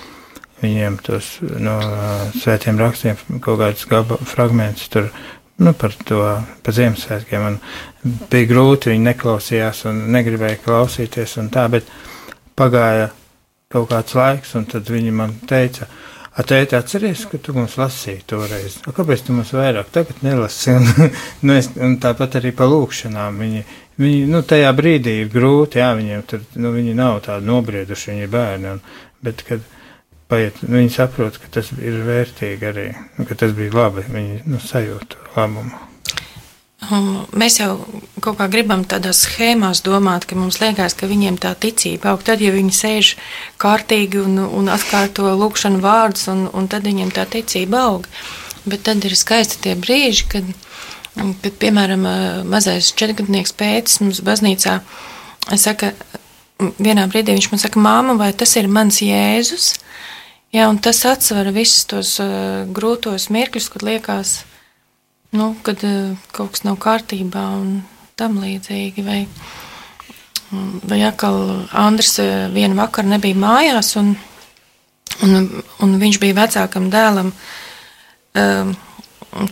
viņiem 0.62 0.98
tos 1.04 1.34
no 1.42 1.76
svētiem 2.38 2.80
rakstiem 2.80 3.20
kaut 3.44 3.60
kādus 3.62 3.88
fragmentus 4.30 4.92
tur 4.94 5.10
nu, 5.62 5.74
par 5.78 5.96
to, 6.08 6.22
par 6.66 6.78
Ziemassvētkiem. 6.78 7.48
Man 7.48 7.60
bija 8.32 8.50
grūti, 8.50 8.92
viņi 8.92 9.08
neklausījās 9.12 9.86
un 9.92 10.06
negribēja 10.16 10.62
klausīties 10.66 11.38
un 11.42 11.52
tā, 11.54 11.68
bet 11.72 11.90
pagāja 12.58 13.12
kaut 13.72 13.92
kāds 13.92 14.18
laiks, 14.18 14.56
un 14.60 14.66
tad 14.70 14.90
viņi 14.92 15.14
man 15.16 15.38
teica, 15.48 15.88
Atēti, 16.32 16.78
atceries, 16.78 17.26
ka 17.28 17.36
tu 17.44 17.52
mums 17.52 17.74
lasīji 17.76 18.22
toreiz. 18.32 18.78
A, 18.88 18.94
kāpēc 18.96 19.26
tu 19.28 19.34
mums 19.36 19.50
vairāk 19.52 19.90
tagad 19.92 20.22
nelasi? 20.24 20.72
Un, 20.78 21.10
nu, 21.44 21.58
es, 21.58 21.68
un 21.76 21.98
tāpat 22.00 22.38
arī 22.40 22.54
pa 22.56 22.70
lūkšanām. 22.72 23.42
Viņi, 23.44 23.64
viņi, 24.00 24.22
nu, 24.32 24.40
tajā 24.48 24.70
brīdī 24.78 25.18
ir 25.26 25.34
grūti, 25.34 25.82
jā, 25.84 25.90
viņiem 26.00 26.24
tur, 26.32 26.46
nu, 26.56 26.72
viņi 26.78 26.96
nav 26.96 27.20
tādi 27.26 27.50
nobrieduši, 27.50 28.14
viņi 28.14 28.24
ir 28.24 28.32
bērni. 28.32 28.72
Un, 28.78 28.80
bet, 29.28 29.44
kad, 29.50 29.68
paiet, 30.32 30.64
viņi 30.64 30.96
saprot, 30.96 31.38
ka 31.42 31.52
tas 31.60 31.72
ir 31.78 32.02
vērtīgi 32.08 32.68
arī, 32.72 32.90
nu, 33.20 33.28
ka 33.30 33.38
tas 33.38 33.56
bija 33.58 33.76
labi. 33.76 34.08
Viņi 34.12 34.44
nu, 34.48 34.60
sajūta 34.64 35.32
labumu. 35.36 35.88
Um, 36.82 37.28
mēs 37.38 37.60
jau 37.60 37.76
kaut 38.26 38.40
kā 38.40 38.48
gribam 38.50 38.82
tādās 38.90 39.20
schēmās 39.28 39.84
domāt, 39.86 40.26
ka 40.26 40.34
mums 40.34 40.58
liekas, 40.64 40.96
ka 40.98 41.06
viņiem 41.06 41.38
tā 41.42 41.52
ticība 41.54 42.10
aug. 42.10 42.24
Tad, 42.26 42.42
ja 42.42 42.50
viņi 42.56 42.74
sēž 42.74 43.12
kārtīgi 43.62 44.24
un, 44.24 44.40
un 44.42 44.72
atkārto 44.74 45.30
lūkšanu 45.38 45.78
vārdus, 45.84 46.26
un, 46.34 46.48
un 46.58 46.70
tad 46.72 46.88
viņiem 46.90 47.14
tā 47.14 47.28
ticība 47.30 47.84
aug. 47.92 48.10
Bet 48.66 48.88
tad 48.90 49.06
ir 49.06 49.14
skaisti 49.18 49.62
tie 49.62 49.76
brīži, 49.78 50.26
kad, 50.34 50.50
kad 51.44 51.62
piemēram, 51.62 52.08
mazais 52.50 52.90
četrgadnieks 52.98 53.54
pēcis 53.62 54.02
mums 54.02 54.24
baznīcā 54.26 54.80
saka, 55.62 55.94
vienā 56.82 57.06
brīdī 57.14 57.38
viņš 57.38 57.52
man 57.54 57.62
saka, 57.62 57.82
māma, 57.82 58.18
vai 58.18 58.34
tas 58.34 58.58
ir 58.58 58.70
mans 58.70 59.04
Jēzus? 59.06 59.76
Jā, 60.52 60.66
un 60.68 60.82
tas 60.84 61.00
atsver 61.08 61.48
visus 61.56 61.86
tos 61.88 62.18
uh, 62.20 62.68
grūtos 62.76 63.30
mirkļus, 63.32 63.70
kad 63.72 63.86
liekas, 63.88 64.34
nu, 65.32 65.54
kad 65.64 65.80
uh, 65.88 66.18
kaut 66.36 66.58
kas 66.58 66.66
nav 66.68 66.76
kārtībā 66.84 67.46
un 67.62 67.78
tam 68.20 68.42
līdzīgi. 68.44 69.06
Vai, 69.06 69.22
vai 70.86 71.00
atkal 71.08 71.40
Andris 71.72 72.18
eh, 72.22 72.50
vienu 72.54 72.78
vakaru 72.78 73.14
nebija 73.14 73.40
mājās, 73.40 73.96
un, 74.02 74.14
un, 75.26 75.50
un 75.82 75.98
viņš 76.02 76.20
bija 76.22 76.38
vecākam 76.44 76.90
dēlam 76.94 77.32
um, 77.32 78.76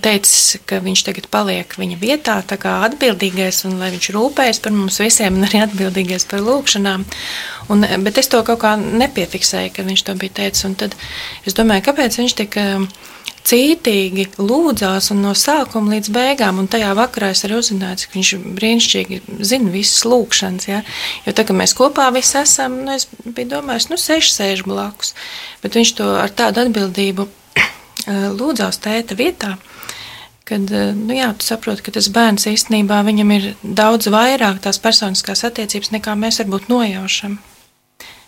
teicis, 0.04 0.60
ka 0.68 0.82
viņš 0.84 1.04
tagad 1.08 1.30
paliek 1.32 1.76
viņa 1.80 2.00
vietā, 2.02 2.40
tā 2.44 2.58
kā 2.60 2.80
atbildīgais, 2.88 3.64
un 3.70 3.78
lai 3.80 3.92
viņš 3.94 4.10
rūpējas 4.16 4.60
par 4.64 4.76
mums 4.76 5.00
visiem, 5.00 5.40
un 5.40 5.48
arī 5.48 5.64
atbildīgais 5.64 6.28
par 6.30 6.44
lūkšanām. 6.44 7.06
Un, 7.70 7.86
bet 8.04 8.20
es 8.20 8.28
to 8.32 8.42
kaut 8.44 8.60
kā 8.64 8.74
nepiefiksēju, 8.80 9.72
ka 9.76 9.86
viņš 9.88 10.04
to 10.08 10.18
bija 10.20 10.42
teicis, 10.42 10.66
un 10.68 10.76
tad 10.80 10.98
es 11.48 11.56
domāju, 11.56 11.86
kāpēc 11.88 12.20
viņš 12.20 12.36
tik 12.42 12.60
cītīgi 13.50 14.26
lūdzās 14.38 15.10
un 15.14 15.24
no 15.24 15.32
sākuma 15.38 15.96
līdz 15.96 16.12
beigām, 16.14 16.60
un 16.62 16.68
tajā 16.70 16.92
vakarā 16.98 17.32
es 17.34 17.44
arī 17.48 17.58
uzzināju, 17.60 18.10
ka 18.10 18.18
viņš 18.18 18.32
brīnišķīgi 18.58 19.22
zina 19.48 19.74
visas 19.74 20.04
lūkšanas, 20.10 20.68
ja? 20.70 20.82
jo 21.26 21.34
tā, 21.34 21.46
ka 21.48 21.56
mēs 21.58 21.74
kopā 21.78 22.10
visi 22.16 22.38
esam, 22.42 22.82
nu, 22.86 22.98
es 22.98 23.08
biju 23.24 23.54
domājis, 23.56 23.90
nu, 23.90 23.98
seši 24.02 24.36
sēž 24.36 24.66
blakus, 24.68 25.16
bet 25.64 25.80
viņš 25.80 25.96
to 25.98 26.12
ar 26.20 26.34
tādu 26.36 26.66
atbildību 26.68 27.28
lūdzās 28.40 28.82
tēta 28.84 29.18
vietā, 29.18 29.56
kad, 30.50 30.72
nu 30.98 31.16
jā, 31.18 31.30
tu 31.38 31.46
saproti, 31.48 31.86
ka 31.86 31.94
tas 31.96 32.10
bērns 32.14 32.50
īstenībā 32.50 33.02
viņam 33.08 33.36
ir 33.38 33.52
daudz 33.64 34.10
vairāk 34.12 34.60
tās 34.66 34.82
personiskās 34.82 35.46
attiecības, 35.48 35.94
nekā 35.96 36.16
mēs 36.20 36.42
varbūt 36.44 36.68
nojaušam 36.72 37.38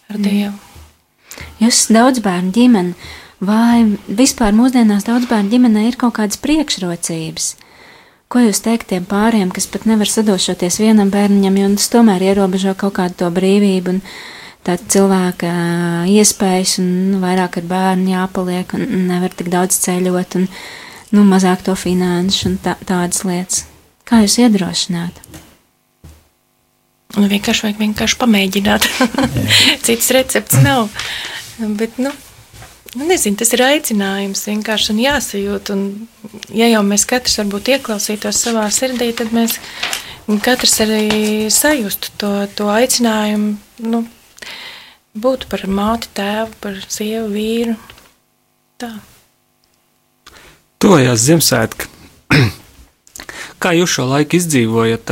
ar 0.10 0.20
mm. 0.20 0.24
Dievu. 0.28 0.56
Jūs 1.62 1.86
daudz 1.94 2.22
bērnu 2.24 2.54
ģimeni, 2.56 3.12
Vai 3.42 3.98
vispār 4.06 4.54
mūsdienās 4.54 5.08
daudz 5.08 5.26
bērnu 5.26 5.50
ģimenē 5.50 5.88
ir 5.88 5.96
kaut 5.98 6.14
kādas 6.20 6.38
priekšrocības? 6.44 7.56
Ko 8.32 8.44
jūs 8.44 8.62
teikt 8.62 8.92
tiem 8.92 9.08
pāriem, 9.10 9.50
kas 9.52 9.66
pat 9.68 9.88
nevar 9.90 10.08
sadošoties 10.08 10.78
vienam 10.80 11.10
bērniņam, 11.12 11.58
jo 11.58 11.72
tas 11.74 11.90
tomēr 11.92 12.22
ierobežo 12.30 12.76
kaut 12.78 12.94
kādu 13.00 13.18
to 13.24 13.32
brīvību 13.34 13.96
un 13.96 14.04
tādu 14.62 14.86
cilvēka 14.94 15.50
iespējas, 16.14 16.78
un 16.84 16.92
nu, 17.16 17.24
vairāk 17.24 17.58
ar 17.64 17.68
bērnu 17.74 18.14
jāpaliek, 18.14 18.78
un 18.78 18.86
nevar 19.10 19.34
tik 19.34 19.50
daudz 19.50 19.82
ceļot, 19.88 20.38
un 20.38 20.46
nu, 21.12 21.26
mazāk 21.28 21.64
to 21.68 21.76
finanšu 21.78 22.52
un 22.52 22.58
tā, 22.64 22.78
tādas 22.88 23.24
lietas. 23.28 23.66
Kā 24.08 24.24
jūs 24.24 24.40
iedrošināt? 24.42 25.22
Nu, 27.18 27.28
vienkārši 27.28 27.68
vajag 27.68 27.80
vienkārši 27.84 28.20
pamēģināt. 28.20 28.88
Cits 29.86 30.12
recepts 30.16 30.60
nav. 30.64 30.90
Bet, 31.60 32.00
nu, 32.00 32.12
Nu, 32.92 33.06
nezinu, 33.08 33.38
tas 33.40 33.54
ir 33.56 33.62
aicinājums 33.64 34.42
vienkārši 34.50 34.92
un 34.92 34.98
jāsajūt. 35.00 35.70
Un, 35.72 35.84
ja 36.52 36.68
jau 36.68 36.82
mēs 36.84 37.06
katrs 37.08 37.38
varbūt 37.40 37.70
ieklausītos 37.78 38.42
savā 38.44 38.66
sirdī, 38.74 39.14
tad 39.16 39.32
mēs 39.36 39.56
katrs 40.44 40.76
arī 40.84 41.48
sajustu 41.56 42.12
to, 42.20 42.32
to 42.58 42.68
aicinājumu. 42.74 43.54
Nu, 43.88 44.04
būt 45.16 45.48
par 45.54 45.64
māti, 45.72 46.12
tēvu, 46.20 46.52
par 46.64 46.84
sievu, 46.84 47.30
vīru. 47.32 47.78
Tā. 48.82 48.92
Tojās 50.82 51.22
Ziemassvētki. 51.22 51.86
Kā 53.62 53.72
jūs 53.78 53.92
šo 53.94 54.08
laiku 54.10 54.40
izdzīvojat? 54.40 55.12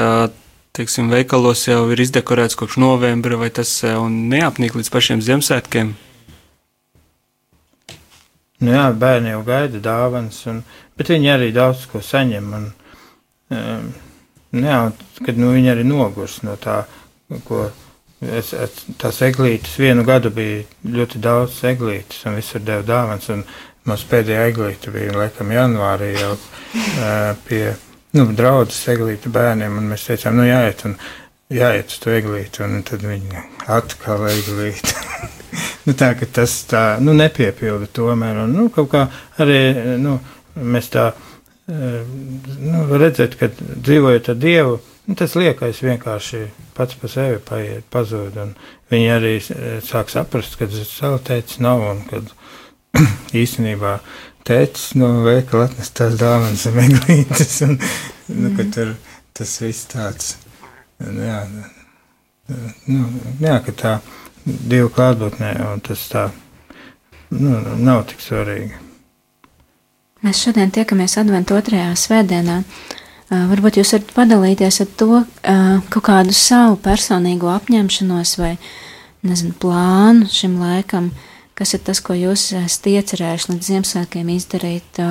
Teiksim, 0.74 1.12
veikalos 1.14 1.68
jau 1.68 1.84
ir 1.94 2.02
izdekorēts 2.02 2.58
kopš 2.58 2.80
novembra, 2.82 3.38
vai 3.38 3.52
tas 3.54 3.76
neapnīk 3.86 4.74
līdz 4.80 4.90
pašiem 4.90 5.22
Ziemassvētkiem? 5.22 5.92
Nu, 8.60 8.72
jā, 8.74 8.88
bērni 9.04 9.36
jau 9.36 9.44
gaida 9.46 9.84
dāvanas, 9.92 10.42
un, 10.50 10.64
bet 10.98 11.14
viņi 11.14 11.30
arī 11.36 11.52
daudz 11.54 11.86
ko 11.92 12.02
saņem. 12.02 12.50
Un, 12.58 12.66
um, 13.54 13.86
jā, 14.66 14.82
kad 15.22 15.38
nu, 15.38 15.54
viņi 15.54 15.74
arī 15.76 15.86
nogurs 15.86 16.42
no 16.50 16.58
tā, 16.58 16.82
ko 17.46 17.68
es, 18.26 18.56
es, 18.58 18.84
tās 19.00 19.22
eglītes 19.24 19.78
vienu 19.80 20.04
gadu 20.08 20.34
bija 20.34 20.66
ļoti 20.98 21.22
daudz 21.24 21.62
eglītes, 21.70 22.26
un 22.26 22.42
visur 22.42 22.66
deva 22.66 22.84
dāvanas. 22.90 23.30
Un 23.38 23.46
mums 23.88 24.04
pēdējā 24.10 24.50
eglīte 24.50 24.92
bija 24.94 25.16
laikam 25.16 25.54
janvārī 25.54 26.12
jau 26.18 26.34
pie 27.48 27.64
nu, 28.18 28.26
draudzes 28.36 28.82
eglīte 28.94 29.32
bērniem, 29.34 29.78
un 29.80 29.90
mēs 29.92 30.08
teicām, 30.10 30.38
nu 30.40 30.48
jāiet, 30.48 30.86
un 30.90 30.98
jāiet 31.54 31.94
uz 31.94 32.02
to 32.04 32.14
eglīti, 32.14 32.64
un 32.66 32.84
tad 32.88 33.06
viņi 33.06 33.46
atkal 33.70 34.26
eglīti. 34.30 34.96
nu, 35.86 35.96
tā, 35.98 36.12
tas 36.34 36.60
tā, 36.70 36.84
nu, 37.04 37.16
nepiepilda 37.18 37.90
tomēr. 37.94 38.44
Un, 38.46 38.56
nu, 38.58 38.68
kaut 38.74 38.92
kā 38.94 39.08
arī 39.42 39.62
nu, 40.02 40.20
mēs 40.60 40.92
tā 40.94 41.12
nu, 41.70 42.86
redzēt, 42.98 43.38
ka 43.40 43.52
dzīvojot 43.60 44.32
ar 44.34 44.40
Dievu, 44.42 44.80
nu, 45.06 45.18
tas 45.18 45.36
liekais 45.38 45.84
vienkārši 45.86 46.44
pats 46.78 46.98
par 47.00 47.14
sevi 47.14 47.42
paiet, 47.46 47.86
pazūd. 47.94 48.40
Viņi 48.90 49.10
arī 49.14 49.36
sāk 49.86 50.10
saprast, 50.10 50.58
ka 50.58 50.70
teicu 51.26 51.66
nav 51.66 51.86
un 51.92 52.04
kad 52.10 52.34
īstenībā 53.44 53.98
tēcis 54.48 54.96
no 55.00 55.12
veikala 55.26 55.70
atnes 55.70 55.92
tās 55.96 56.18
dāvanas 56.20 56.66
un 56.70 56.78
meglītes. 56.80 57.62
Un, 57.68 57.78
nu, 58.34 58.54
ka 58.58 58.66
tur 58.74 58.96
tas 59.38 59.56
viss 59.64 59.90
tāds, 59.92 60.36
nu, 61.04 61.22
jā, 61.24 61.42
nu, 62.88 63.04
jā, 63.44 63.60
ka 63.66 63.76
tā 63.84 64.00
Dievu 64.50 64.90
klātbūtnē, 64.96 65.52
un 65.68 65.82
tas 65.86 66.06
tā 66.10 66.30
nu, 67.36 67.60
nav 67.78 68.06
tik 68.10 68.24
svarīgi. 68.24 68.80
Mēs 70.26 70.42
šodien 70.44 70.72
tiekamies 70.74 71.18
Adventu 71.22 71.56
otrajā 71.56 71.92
svētdienā. 72.00 72.60
Uh, 73.30 73.46
varbūt 73.52 73.78
jūs 73.78 73.94
varat 73.94 74.14
padalīties 74.16 74.82
ar 74.84 74.90
to 74.98 75.10
uh, 75.20 75.28
kaut 75.94 76.06
kādu 76.08 76.34
savu 76.36 76.80
personīgo 76.82 77.52
apņemšanos 77.54 78.34
vai, 78.42 78.56
nezinu, 79.28 79.54
plānu 79.62 80.28
šim 80.34 80.58
laikam, 80.60 81.12
kas 81.60 81.76
ir 81.76 81.84
tas, 81.84 82.00
ko 82.00 82.16
jūs 82.16 82.50
esat 82.56 82.88
iecerējuši 82.94 83.52
līdz 83.52 83.70
Ziemassvētkiem 83.70 84.32
izdarīt, 84.32 85.02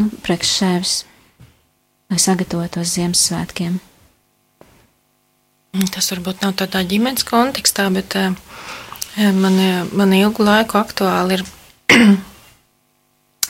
nu, 0.00 0.10
priekš 0.24 0.52
sevis, 0.58 0.94
lai 2.10 2.20
sagatavotos 2.22 2.96
Ziemassvētkiem. 2.96 3.80
Tas 5.92 6.12
varbūt 6.12 6.44
nav 6.44 6.54
tādā 6.58 6.84
ģimenes 6.86 7.26
kontekstā, 7.28 7.88
bet 7.92 8.14
man, 9.36 9.58
man 9.92 10.14
ilgu 10.16 10.46
laiku 10.46 10.78
aktuāli 10.80 11.40
ir. 11.40 11.44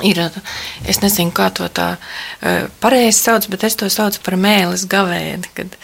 ir 0.02 0.18
es 0.90 0.98
nezinu, 1.02 1.30
kā 1.34 1.50
to 1.54 1.68
tā 1.70 1.94
pareizi 2.82 3.20
sauc, 3.20 3.46
bet 3.52 3.66
es 3.68 3.78
to 3.78 3.86
saucu 3.92 4.22
par 4.24 4.36
mēlis 4.40 4.88
gavēdi, 4.90 5.52
kad 5.54 5.76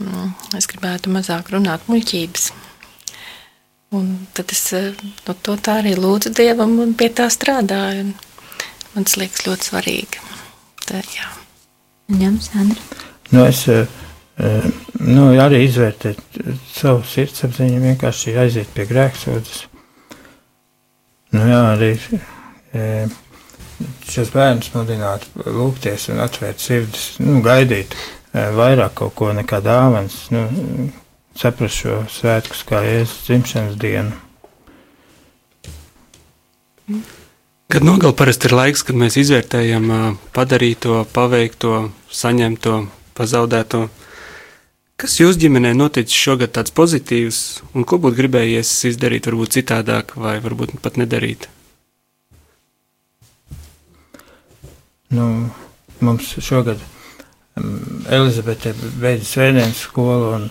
mm, 0.00 0.32
es 0.56 0.68
gribētu 0.70 1.12
mazāk 1.12 1.52
runāt 1.52 1.84
muļķības. 1.90 2.50
Un 3.90 4.10
tad 4.32 4.52
es 4.54 4.68
uh, 4.76 4.92
no 5.26 5.34
to 5.42 5.56
tā 5.58 5.80
arī 5.80 5.96
lūdzu 5.98 6.30
Dievam 6.38 6.76
un 6.82 6.92
pie 6.94 7.08
tā 7.10 7.26
strādāju. 7.32 8.12
Man 8.94 9.06
tas 9.06 9.16
liekas 9.18 9.46
ļoti 9.48 9.66
svarīgi. 9.66 10.20
Tā, 10.86 11.00
jā. 11.10 11.26
Jums, 12.20 12.50
Andri? 12.58 12.78
Nu, 13.32 13.42
es, 13.48 13.64
uh, 13.70 13.90
nu, 15.02 15.26
arī 15.42 15.64
izvērtēt 15.66 16.22
savu 16.70 17.02
sirdsapziņu, 17.06 17.82
vienkārši 17.88 18.36
aiziet 18.38 18.70
pie 18.74 18.86
grēksūdzes. 18.90 19.66
Nu, 21.34 21.42
jā, 21.46 21.60
arī 21.74 21.90
šos 24.10 24.32
bērnus 24.34 24.72
mudināt 24.74 25.26
lūgties 25.46 26.08
un 26.10 26.22
atvērt 26.24 26.62
sirdis, 26.62 27.04
nu, 27.22 27.38
gaidīt 27.44 27.94
vairāk 28.34 28.96
kaut 28.98 29.14
ko 29.18 29.30
nekā 29.34 29.60
dāvans, 29.62 30.16
nu, 30.34 30.42
saprast 31.40 31.82
šo 31.82 32.02
svētkus 32.12 32.64
kā 32.68 32.82
Jēzus 32.84 33.24
dzimšanas 33.28 33.78
dienu. 33.80 34.12
Kad 37.70 37.86
nogal 37.86 38.12
parasti 38.18 38.50
ir 38.50 38.56
laiks, 38.58 38.82
kad 38.84 38.98
mēs 38.98 39.16
izvērtējam 39.20 39.88
padarīto, 40.34 41.04
paveikto, 41.14 41.86
saņemto, 42.10 42.82
pazaudēto, 43.16 43.86
Kas 45.00 45.14
jūsu 45.16 45.38
ģimenē 45.40 45.70
noticis 45.72 46.12
šogad 46.12 46.50
tāds 46.52 46.74
pozitīvs, 46.76 47.36
un 47.72 47.86
ko 47.88 47.96
būtu 48.04 48.18
gribējies 48.18 48.68
izdarīt, 48.90 49.30
varbūt 49.30 49.54
citādāk, 49.54 50.12
vai 50.20 50.34
varbūt 50.44 50.74
pat 50.84 50.98
nedarīt? 51.00 51.46
Nu, 55.16 55.24
mums 56.04 56.34
šogad 56.44 56.84
um, 56.84 58.04
Elizabete 58.12 58.74
beidza 59.00 59.24
svētdienas 59.30 59.80
skolu 59.86 60.34
un 60.34 60.44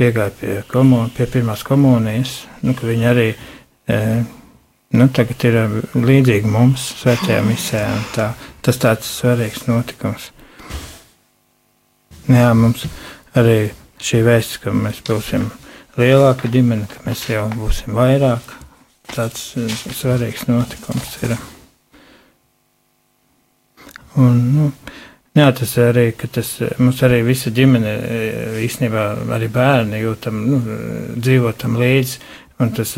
piegāja 0.00 0.32
pie, 0.40 0.58
komun, 0.70 1.10
pie 1.12 1.28
pirmās 1.28 1.62
komunijas. 1.66 2.40
Nu, 2.64 2.72
viņa 2.72 3.08
arī 3.12 3.26
e, 3.30 3.98
nu, 4.96 5.08
tagad 5.12 5.44
ir 5.48 5.58
līdzīga 5.94 6.48
mums, 6.48 6.86
svētajā 7.02 7.42
misē. 7.44 7.84
Tā, 8.16 8.30
tas 8.64 8.80
tāds 8.80 9.10
svarīgs 9.20 9.66
notikums. 9.68 10.30
Jā, 12.30 12.50
mums 12.56 12.86
arī 13.36 13.72
šī 14.00 14.22
vēsts, 14.24 14.60
ka 14.62 14.72
mēs 14.72 15.02
būsim 15.06 15.48
lielāka 16.00 16.48
ģimene, 16.52 16.88
ka 16.88 17.04
mēs 17.08 17.26
jau 17.28 17.44
būsim 17.52 17.96
vairāk. 17.98 18.56
Tāds 19.10 19.50
uh, 19.58 19.66
svarīgs 19.68 20.46
notikums 20.48 21.16
ir. 21.26 21.34
Un, 24.20 24.38
nu, 24.54 24.68
Jā, 25.38 25.46
tas 25.54 25.76
arī, 25.78 26.08
ka 26.18 26.26
tas 26.26 26.48
mums 26.82 27.00
arī 27.06 27.20
visa 27.22 27.52
ģimene, 27.54 27.92
īstenībā 28.66 29.04
arī 29.36 29.46
bērni 29.54 30.00
jūtam, 30.02 30.40
nu, 30.50 30.58
dzīvotam 31.22 31.76
līdzi. 31.78 32.16
Un 32.60 32.72
tas, 32.76 32.96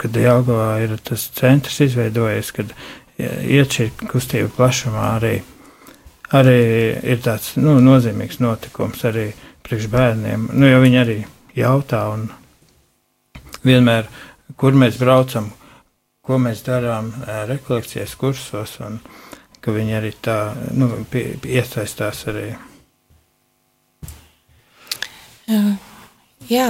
kad 0.00 0.14
Jelgavā 0.16 0.68
ir 0.84 0.94
tas 1.04 1.26
centrs 1.36 1.80
izveidojies, 1.84 2.52
kad 2.56 2.70
iet 3.18 3.74
šī 3.74 3.90
kustība 4.06 4.48
plašumā 4.54 5.08
arī, 5.16 5.34
arī 6.36 6.56
ir 7.02 7.20
tāds, 7.26 7.56
nu, 7.60 7.74
nozīmīgs 7.84 8.40
notikums 8.40 9.04
arī 9.10 9.26
priekš 9.66 9.90
bērniem. 9.92 10.48
Nu, 10.54 10.70
jo 10.70 10.80
viņi 10.86 11.02
arī 11.02 11.18
jautā 11.58 12.06
un 12.14 12.30
vienmēr, 13.66 14.08
kur 14.56 14.78
mēs 14.78 15.02
braucam, 15.02 15.50
ko 16.24 16.38
mēs 16.40 16.62
darām 16.66 17.12
rekolekcijas 17.50 18.14
kursos 18.16 18.78
un, 18.86 19.02
ka 19.66 19.74
viņi 19.74 19.98
arī 19.98 20.12
tā 20.22 20.38
nu, 20.78 20.86
pie, 21.10 21.32
iesaistās 21.42 22.22
arī. 22.30 22.52
Jā, 26.46 26.68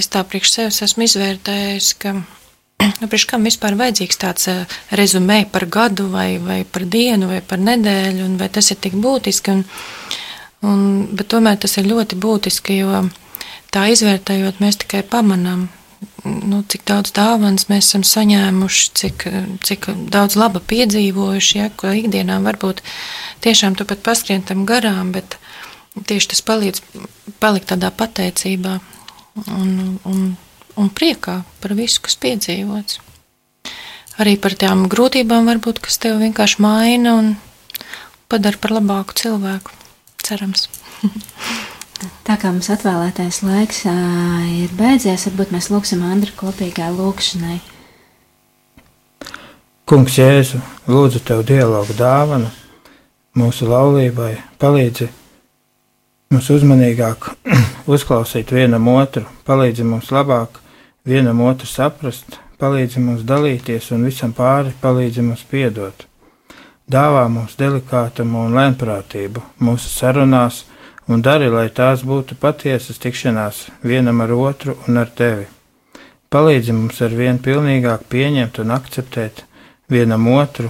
es 0.00 0.08
tā 0.08 0.22
priekš 0.24 0.54
sevis 0.54 0.80
esmu 0.86 1.04
izvērtējis, 1.04 1.90
ka 2.00 2.14
nu, 2.16 3.04
priekš 3.04 3.26
kam 3.28 3.44
vispār 3.44 3.76
vajadzīgs 3.76 4.20
tāds 4.22 4.48
rezumē 4.96 5.42
par 5.52 5.68
gadu 5.68 6.08
vai, 6.12 6.38
vai 6.40 6.62
par 6.64 6.88
dienu 6.88 7.28
vai 7.34 7.42
par 7.44 7.60
nedēļu, 7.60 8.24
un 8.24 8.40
vai 8.40 8.48
tas 8.52 8.72
ir 8.72 8.80
tik 8.80 8.96
būtiski. 8.96 9.52
Un, 9.52 9.64
un, 10.64 10.84
bet 11.12 11.28
tomēr 11.28 11.60
tas 11.60 11.76
ir 11.76 11.90
ļoti 11.92 12.16
būtiski, 12.16 12.80
jo 12.80 13.04
tā 13.74 13.90
izvērtējot 13.92 14.64
mēs 14.64 14.80
tikai 14.86 15.04
pamanām, 15.04 15.68
nu, 16.24 16.62
cik 16.68 16.84
daudz 16.88 17.12
dāvanas 17.16 17.68
mēs 17.70 17.88
esam 17.88 18.04
saņēmuši, 18.06 18.90
cik, 19.00 19.26
cik 19.66 19.88
daudz 20.12 20.36
laba 20.38 20.60
piedzīvojuši, 20.60 21.58
ja, 21.58 21.68
ko 21.74 21.92
ikdienā 21.94 22.38
varbūt 22.44 22.82
tiešām 23.44 23.78
tu 23.78 23.86
pat 23.88 24.02
paskrien 24.06 24.44
tam 24.46 24.66
garām, 24.68 25.12
bet 25.14 25.38
tieši 25.98 26.32
tas 26.34 26.44
palīdz 26.46 26.82
palikt 27.42 27.70
tādā 27.72 27.90
pateicībā 27.94 28.78
un, 29.54 29.98
un, 30.08 30.24
un 30.78 30.90
priekā 30.90 31.40
par 31.62 31.74
visu, 31.78 32.02
kas 32.06 32.18
piedzīvots. 32.22 33.00
Arī 34.18 34.34
par 34.42 34.56
tām 34.58 34.88
grūtībām 34.90 35.46
varbūt, 35.46 35.78
kas 35.82 36.00
tev 36.02 36.18
vienkārši 36.22 36.62
maina 36.62 37.14
un 37.20 37.34
padara 38.30 38.58
par 38.58 38.74
labāku 38.80 39.14
cilvēku. 39.18 39.74
Cerams. 40.26 40.66
Tā 41.98 42.36
kā 42.38 42.52
mums 42.52 42.68
atvēlētais 42.70 43.40
laiks 43.42 43.80
uh, 43.90 44.44
ir 44.62 44.70
beidzies, 44.78 45.24
varbūt 45.26 45.50
mēs 45.54 45.66
lūgsim 45.72 46.04
Andru 46.06 46.30
kopīgai 46.38 46.92
lūgšanai. 46.94 47.58
Kungs 49.88 50.18
Jēzu, 50.20 50.60
lūdzu 50.86 51.22
tev 51.26 51.42
dialogu 51.48 51.96
dāvanu 51.98 52.52
mūsu 53.40 53.66
laulībai, 53.66 54.34
palīdzi 54.62 55.08
mums 56.30 56.50
uzmanīgāk 56.54 57.32
uzklausīt 57.94 58.52
vienam 58.54 58.86
otru, 58.94 59.24
palīdzi 59.48 59.86
mums 59.88 60.12
labāk 60.14 60.60
vienam 61.08 61.42
otru 61.48 61.66
saprast, 61.66 62.38
palīdzi 62.62 63.02
mums 63.02 63.26
dalīties 63.26 63.90
un 63.96 64.06
visam 64.06 64.36
pāri 64.36 64.70
palīdzi 64.82 65.24
mums 65.24 65.42
piedot. 65.50 66.06
Dāvā 66.88 67.26
mums 67.32 67.58
delikātumu 67.58 68.46
un 68.46 68.54
lēnprātību 68.54 69.42
mūsu 69.66 69.90
sarunās, 69.90 70.62
un 71.08 71.22
dari, 71.24 71.48
lai 71.48 71.68
tās 71.72 72.04
būtu 72.04 72.36
patiesas 72.40 73.00
tikšanās 73.00 73.66
vienam 73.82 74.20
ar 74.20 74.32
otru 74.36 74.76
un 74.86 75.00
ar 75.00 75.08
tevi. 75.08 75.46
Palīdzi 76.28 76.74
mums 76.76 77.00
ar 77.00 77.14
vien 77.16 77.38
pilnīgāk 77.40 78.04
pieņemt 78.12 78.60
un 78.60 78.74
akceptēt 78.76 79.44
vienam 79.88 80.26
otru, 80.34 80.68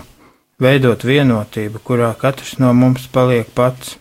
veidot 0.62 1.02
vienotību, 1.02 1.82
kurā 1.82 2.12
katrs 2.18 2.58
no 2.62 2.70
mums 2.74 3.08
paliek 3.10 3.50
pats. 3.54 3.96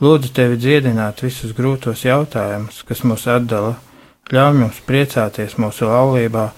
Lūdzu 0.00 0.32
tevi 0.34 0.56
dziedināt 0.58 1.20
visus 1.22 1.52
grūtos 1.54 2.02
jautājumus, 2.06 2.80
kas 2.88 3.04
mūs 3.04 3.26
atdala, 3.30 3.76
ļauj 4.32 4.56
mums 4.56 4.80
priecāties 4.88 5.58
mūsu 5.60 5.86
laulībā 5.90 6.48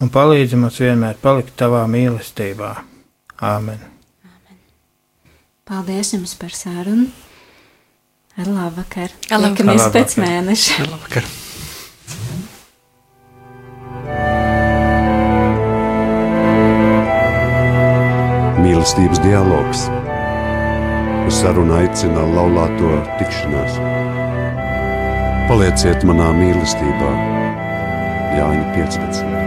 un 0.00 0.12
palīdzi 0.12 0.60
mums 0.60 0.78
vienmēr 0.84 1.16
palikt 1.22 1.56
tavā 1.58 1.86
mīlestībā. 1.90 2.74
Āmen! 3.40 3.80
Āmen. 4.28 4.60
Paldies 5.64 6.12
jums 6.14 6.36
par 6.38 6.54
sarunu! 6.54 7.08
Ar 8.38 8.46
labu 8.46 8.76
vakar. 8.80 9.10
Ar 9.30 9.40
labu 9.42 9.56
Tiekamies 9.56 9.82
vakar. 9.82 9.94
pēc 9.96 10.16
mēneša. 10.22 10.86
Labvakar! 10.90 11.24
Mīlestības 18.60 19.20
dialogs. 19.24 19.86
Uz 21.28 21.38
sarunu 21.40 21.76
aicina 21.78 22.24
laulāto 22.36 22.92
tikšanās. 23.20 23.78
Palieciet 25.50 26.04
manā 26.06 26.30
mīlestībā, 26.36 27.12
Jāņa 28.36 28.66
15. 28.76 29.39